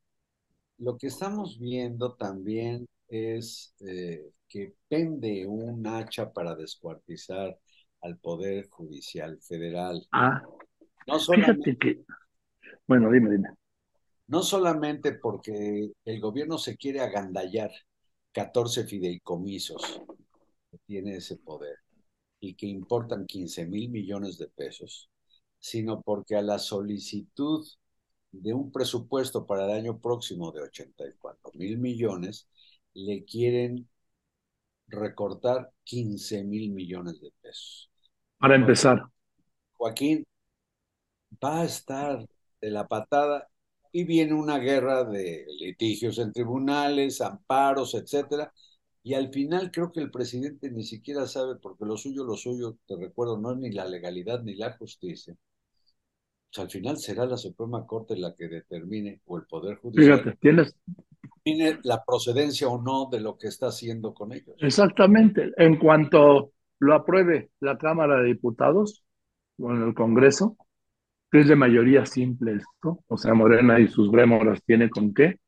lo 0.80 0.98
que 0.98 1.08
estamos 1.08 1.60
viendo 1.60 2.14
también 2.14 2.88
es 3.08 3.76
eh, 3.80 4.32
que 4.48 4.76
pende 4.88 5.46
un 5.48 5.86
hacha 5.88 6.32
para 6.32 6.56
descuartizar 6.56 7.58
al 8.02 8.18
Poder 8.18 8.68
Judicial 8.70 9.40
Federal. 9.42 10.06
Ah, 10.12 10.42
no 11.08 11.20
fíjate 11.20 11.78
que... 11.78 12.04
Bueno, 12.86 13.12
dime, 13.12 13.32
dime. 13.32 13.50
No 14.28 14.44
solamente 14.44 15.14
porque 15.14 15.92
el 16.04 16.20
gobierno 16.20 16.58
se 16.58 16.76
quiere 16.78 17.00
agandallar 17.00 17.72
14 18.34 18.86
fideicomisos 18.86 20.02
que 20.70 20.78
tiene 20.86 21.16
ese 21.16 21.38
poder 21.38 21.78
y 22.40 22.56
que 22.56 22.68
importan 22.68 23.26
15 23.26 23.66
mil 23.66 23.90
millones 23.90 24.38
de 24.38 24.48
pesos, 24.50 25.10
sino 25.60 26.02
porque 26.02 26.36
a 26.36 26.42
la 26.42 26.60
solicitud 26.60 27.66
de 28.32 28.54
un 28.54 28.72
presupuesto 28.72 29.46
para 29.46 29.66
el 29.66 29.72
año 29.72 30.00
próximo 30.00 30.52
de 30.52 30.62
84 30.62 31.52
mil 31.56 31.78
millones, 31.78 32.48
le 32.94 33.24
quieren 33.24 33.88
recortar 34.88 35.72
15 35.84 36.44
mil 36.44 36.72
millones 36.72 37.20
de 37.22 37.32
pesos. 37.42 37.90
Para 38.38 38.56
empezar. 38.56 39.02
Joaquín, 39.74 40.26
va 41.44 41.62
a 41.62 41.66
estar 41.66 42.26
de 42.62 42.70
la 42.70 42.88
patada 42.88 43.48
y 43.92 44.04
viene 44.06 44.34
una 44.34 44.58
guerra 44.60 45.04
de 45.04 45.46
litigios 45.60 46.18
en 46.20 46.32
tribunales, 46.34 47.22
amparos, 47.22 47.94
etcétera, 47.96 48.54
Y 49.04 49.14
al 49.16 49.30
final 49.32 49.72
creo 49.72 49.92
que 49.92 50.02
el 50.02 50.12
presidente 50.12 50.70
ni 50.72 50.84
siquiera 50.84 51.26
sabe, 51.28 51.56
porque 51.62 51.86
lo 51.86 51.98
suyo, 51.98 52.24
lo 52.26 52.36
suyo, 52.36 52.78
te 52.86 52.96
recuerdo, 52.98 53.38
no 53.38 53.54
es 53.54 53.58
ni 53.58 53.72
la 53.72 53.86
legalidad 53.86 54.44
ni 54.44 54.56
la 54.56 54.74
justicia. 54.78 55.36
Pues 56.52 56.64
al 56.64 56.70
final 56.70 56.98
será 56.98 57.26
la 57.26 57.38
Suprema 57.38 57.86
Corte 57.86 58.18
la 58.18 58.34
que 58.36 58.48
determine, 58.50 59.22
o 59.26 59.38
el 59.38 59.46
Poder 59.46 59.78
Judicial, 59.78 60.20
Fíjate, 60.20 60.38
tienes 60.42 60.76
determine 61.46 61.80
la 61.84 62.04
procedencia 62.06 62.68
o 62.68 62.82
no 62.82 63.08
de 63.12 63.22
lo 63.22 63.38
que 63.38 63.48
está 63.48 63.68
haciendo 63.68 64.14
con 64.14 64.34
ellos. 64.34 64.56
exactamente. 64.60 65.52
En 65.58 65.78
cuanto 65.78 66.52
lo 66.80 66.96
apruebe 66.96 67.52
la 67.60 67.78
Cámara 67.78 68.18
de 68.22 68.28
Diputados 68.28 69.04
o 69.60 69.72
en 69.72 69.84
el 69.84 69.94
Congreso, 69.94 70.58
que 71.32 71.42
es 71.42 71.48
de 71.48 71.56
mayoría 71.56 72.06
simple 72.06 72.54
esto, 72.56 73.04
o 73.08 73.18
sea, 73.18 73.34
Morena 73.34 73.80
y 73.80 73.88
sus 73.88 74.10
brémoras 74.12 74.64
tiene 74.64 74.90
con 74.90 75.14
qué, 75.14 75.40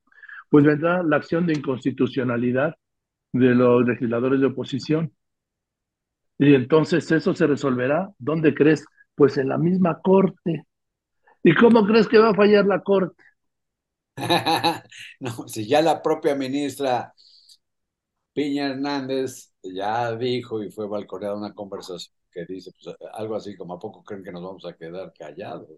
pues 0.50 0.66
vendrá 0.66 1.04
la 1.04 1.18
acción 1.18 1.48
de 1.48 1.54
inconstitucionalidad 1.54 2.76
de 3.34 3.56
los 3.56 3.86
legisladores 3.88 4.40
de 4.42 4.48
oposición. 4.48 5.14
Y 6.38 6.56
entonces 6.56 7.12
eso 7.12 7.34
se 7.34 7.48
resolverá, 7.48 8.10
¿dónde 8.18 8.54
crees? 8.54 8.86
Pues 9.16 9.38
en 9.38 9.50
la 9.50 9.58
misma 9.58 10.00
Corte. 10.02 10.66
¿Y 11.44 11.56
cómo 11.56 11.86
crees 11.86 12.08
que 12.08 12.18
va 12.20 12.30
a 12.30 12.36
fallar 12.36 12.66
la 12.66 12.82
Corte? 12.82 13.24
no, 15.20 15.48
si 15.48 15.68
ya 15.68 15.82
la 15.82 16.02
propia 16.02 16.36
ministra 16.36 17.14
Piña 18.34 18.68
Hernández 18.68 19.54
ya 19.64 20.16
dijo 20.16 20.64
y 20.64 20.72
fue 20.72 20.88
balconeada 20.88 21.36
una 21.36 21.54
conversación 21.54 22.19
que 22.46 22.54
dice 22.54 22.72
pues, 22.72 22.96
algo 23.14 23.36
así 23.36 23.56
como 23.56 23.74
a 23.74 23.80
poco 23.80 24.04
creen 24.04 24.24
que 24.24 24.32
nos 24.32 24.44
vamos 24.44 24.66
a 24.66 24.76
quedar 24.76 25.14
callados. 25.18 25.70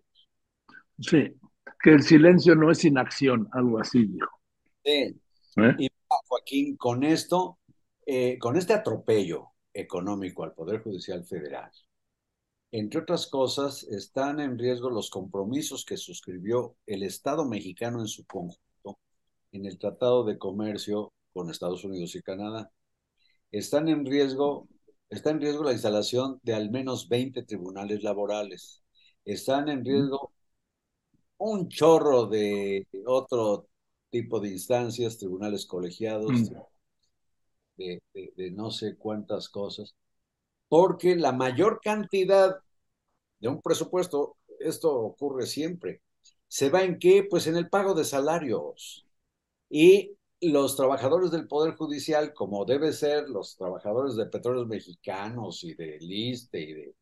Sí, 1.00 1.36
que 1.82 1.92
el 1.92 2.04
silencio 2.04 2.56
no 2.56 2.72
es 2.72 2.84
inacción, 2.86 3.48
algo 3.54 3.80
así 3.80 4.06
dijo. 4.06 4.30
Sí. 4.84 5.16
¿eh? 5.58 5.76
Y 5.78 5.88
Joaquín, 6.28 6.78
con 6.78 7.04
esto, 7.04 7.60
eh, 8.06 8.38
con 8.38 8.58
este 8.58 8.74
atropello 8.74 9.48
económico 9.74 10.44
al 10.44 10.54
Poder 10.54 10.82
Judicial 10.82 11.24
Federal, 11.26 11.72
entre 12.72 13.02
otras 13.02 13.28
cosas, 13.28 13.84
están 13.84 14.40
en 14.40 14.58
riesgo 14.58 14.90
los 14.90 15.10
compromisos 15.10 15.84
que 15.84 15.98
suscribió 15.98 16.78
el 16.86 17.04
Estado 17.04 17.46
mexicano 17.46 18.00
en 18.00 18.08
su 18.08 18.26
conjunto 18.26 18.62
en 19.52 19.66
el 19.66 19.78
Tratado 19.78 20.24
de 20.24 20.38
Comercio 20.38 21.12
con 21.34 21.50
Estados 21.50 21.84
Unidos 21.84 22.16
y 22.16 22.22
Canadá. 22.22 22.72
Están 23.52 23.90
en 23.90 24.06
riesgo, 24.06 24.68
está 25.12 25.32
en 25.32 25.42
riesgo 25.42 25.64
la 25.64 25.74
instalación 25.74 26.40
de 26.44 26.56
al 26.56 26.72
menos 26.72 27.08
20 27.10 27.44
tribunales 27.44 28.04
laborales. 28.04 28.84
Están 29.26 29.70
en 29.70 29.86
riesgo 29.86 30.34
un 31.40 31.68
chorro 31.70 32.28
de 32.28 32.88
otro 33.06 33.68
tipo 34.10 34.40
de 34.40 34.50
instancias, 34.50 35.18
tribunales 35.18 35.66
colegiados, 35.66 36.32
Mm. 36.32 36.56
de, 37.78 38.02
de- 38.14 38.34
de 38.36 38.52
no 38.52 38.72
sé 38.72 38.96
cuántas 38.98 39.50
cosas, 39.50 39.96
porque 40.70 41.16
la 41.16 41.32
mayor 41.34 41.82
cantidad 41.84 42.58
de 43.40 43.50
un 43.50 43.62
presupuesto, 43.62 44.38
esto 44.60 44.94
ocurre 44.96 45.48
siempre, 45.48 46.02
se 46.48 46.70
va 46.70 46.84
en 46.84 47.00
qué? 47.00 47.26
Pues 47.30 47.48
en 47.48 47.58
el 47.58 47.70
pago 47.70 47.94
de 47.96 48.06
salarios. 48.06 49.06
Y 49.70 50.14
los 50.42 50.76
trabajadores 50.76 51.32
del 51.32 51.48
Poder 51.48 51.76
Judicial, 51.76 52.34
como 52.34 52.66
debe 52.66 52.94
ser 52.94 53.30
los 53.30 53.56
trabajadores 53.58 54.16
de 54.16 54.26
Petróleos 54.26 54.68
Mexicanos 54.68 55.64
y 55.64 55.74
de 55.76 55.98
ISSSTE 56.00 56.62
y 56.62 56.74
de 56.74 56.96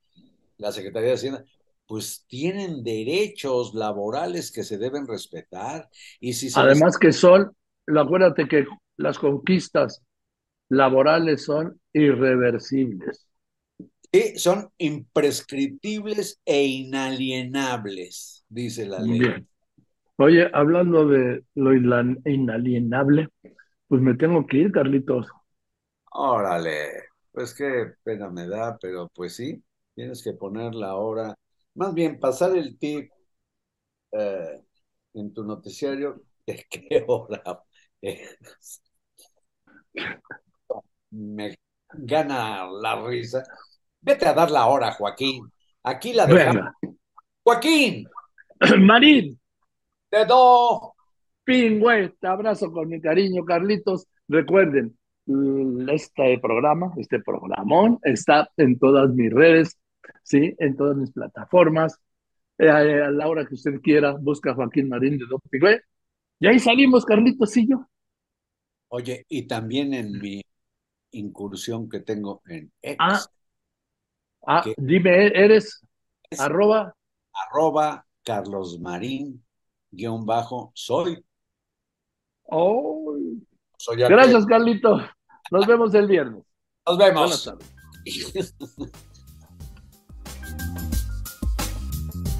la 0.58 0.72
Secretaría 0.72 1.10
de 1.10 1.16
Hacienda, 1.16 1.46
pues 1.88 2.26
tienen 2.28 2.84
derechos 2.84 3.74
laborales 3.74 4.52
que 4.52 4.64
se 4.64 4.78
deben 4.78 5.08
respetar. 5.08 5.90
Y 6.20 6.34
si 6.34 6.50
se 6.50 6.60
les- 6.60 6.72
Además 6.72 6.98
que 6.98 7.12
son, 7.12 7.56
acuérdate 7.88 8.48
que 8.48 8.66
las 8.98 9.18
conquistas 9.18 10.02
laborales 10.70 11.46
son 11.46 11.80
irreversibles. 11.94 13.26
Sí, 14.12 14.38
son 14.40 14.70
imprescriptibles 14.80 16.40
e 16.44 16.66
inalienables, 16.66 18.44
dice 18.50 18.86
la 18.88 19.02
ley. 19.02 19.20
Bien. 19.20 19.48
Oye, 20.20 20.48
hablando 20.54 21.08
de 21.08 21.44
lo 21.56 21.74
inla- 21.74 22.22
inalienable, 22.26 23.30
pues 23.88 24.02
me 24.02 24.16
tengo 24.16 24.48
que 24.48 24.58
ir, 24.58 24.72
Carlitos. 24.72 25.28
Órale, 26.12 26.90
pues 27.32 27.54
qué 27.54 27.94
pena 28.04 28.30
me 28.30 28.48
da, 28.48 28.78
pero 28.80 29.10
pues 29.14 29.36
sí, 29.36 29.64
tienes 29.96 30.24
que 30.24 30.34
poner 30.34 30.74
la 30.76 30.96
hora, 30.96 31.36
más 31.76 31.94
bien 31.94 32.20
pasar 32.20 32.56
el 32.58 32.78
tip 32.78 33.12
eh, 34.12 34.64
en 35.14 35.34
tu 35.34 35.44
noticiario, 35.44 36.24
de 36.48 36.66
qué 36.70 37.06
hora 37.08 37.64
es. 38.02 38.82
Me 41.12 41.56
gana 41.94 42.66
la 42.82 42.96
risa. 43.08 43.44
Vete 44.02 44.26
a 44.28 44.34
dar 44.34 44.52
la 44.52 44.68
hora, 44.68 44.94
Joaquín. 44.94 45.52
Aquí 45.84 46.14
la 46.14 46.28
dejamos. 46.28 46.62
Venga. 46.62 46.74
Joaquín, 47.44 48.12
Marín, 48.88 49.39
te 50.10 50.26
doy. 50.26 50.80
pingüe, 51.44 52.10
te 52.20 52.28
abrazo 52.28 52.72
con 52.72 52.90
mi 52.90 53.02
cariño, 53.02 53.44
Carlitos. 53.44 54.08
Recuerden, 54.28 54.98
este 55.90 56.40
programa, 56.40 56.94
este 56.98 57.20
programón, 57.20 58.00
está 58.04 58.50
en 58.58 58.78
todas 58.78 59.10
mis 59.12 59.32
redes, 59.32 59.80
¿sí? 60.24 60.56
En 60.60 60.76
todas 60.76 60.98
mis 60.98 61.12
plataformas. 61.12 62.00
Eh, 62.58 62.70
a 62.70 63.10
la 63.10 63.28
hora 63.28 63.46
que 63.46 63.56
usted 63.56 63.80
quiera, 63.82 64.16
busca 64.20 64.54
Joaquín 64.54 64.90
Marín 64.90 65.18
de 65.18 65.26
Don 65.28 65.40
Pingüe. 65.50 65.82
Y 66.40 66.48
ahí 66.48 66.60
salimos, 66.60 67.06
Carlitos 67.06 67.56
y 67.58 67.68
yo. 67.70 67.88
Oye, 68.90 69.26
y 69.30 69.48
también 69.48 69.94
en 69.94 70.12
mi 70.20 70.42
incursión 71.12 71.90
que 71.90 72.00
tengo 72.02 72.42
en 72.48 72.72
X, 72.82 72.98
Ah, 73.00 73.22
ah, 74.48 74.64
dime, 74.78 75.28
eres 75.28 75.82
Es- 76.30 76.40
arroba 76.40 76.94
arroba 77.34 78.06
Carlos 78.24 78.80
Marín, 78.80 79.44
guion 79.92 80.26
bajo, 80.26 80.72
soy. 80.76 81.24
Oh, 82.44 83.16
soy 83.78 83.98
gracias, 83.98 84.46
Carlito. 84.46 85.00
Nos 85.52 85.66
vemos 85.68 85.94
el 85.94 86.08
viernes. 86.08 86.44
Nos 86.86 86.98
Buenas 86.98 87.14
vemos. 87.16 87.44
tardes. 87.44 88.56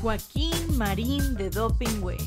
Joaquín 0.02 0.78
Marín 0.78 1.36
de 1.36 1.50
Dopingüe. 1.50 2.18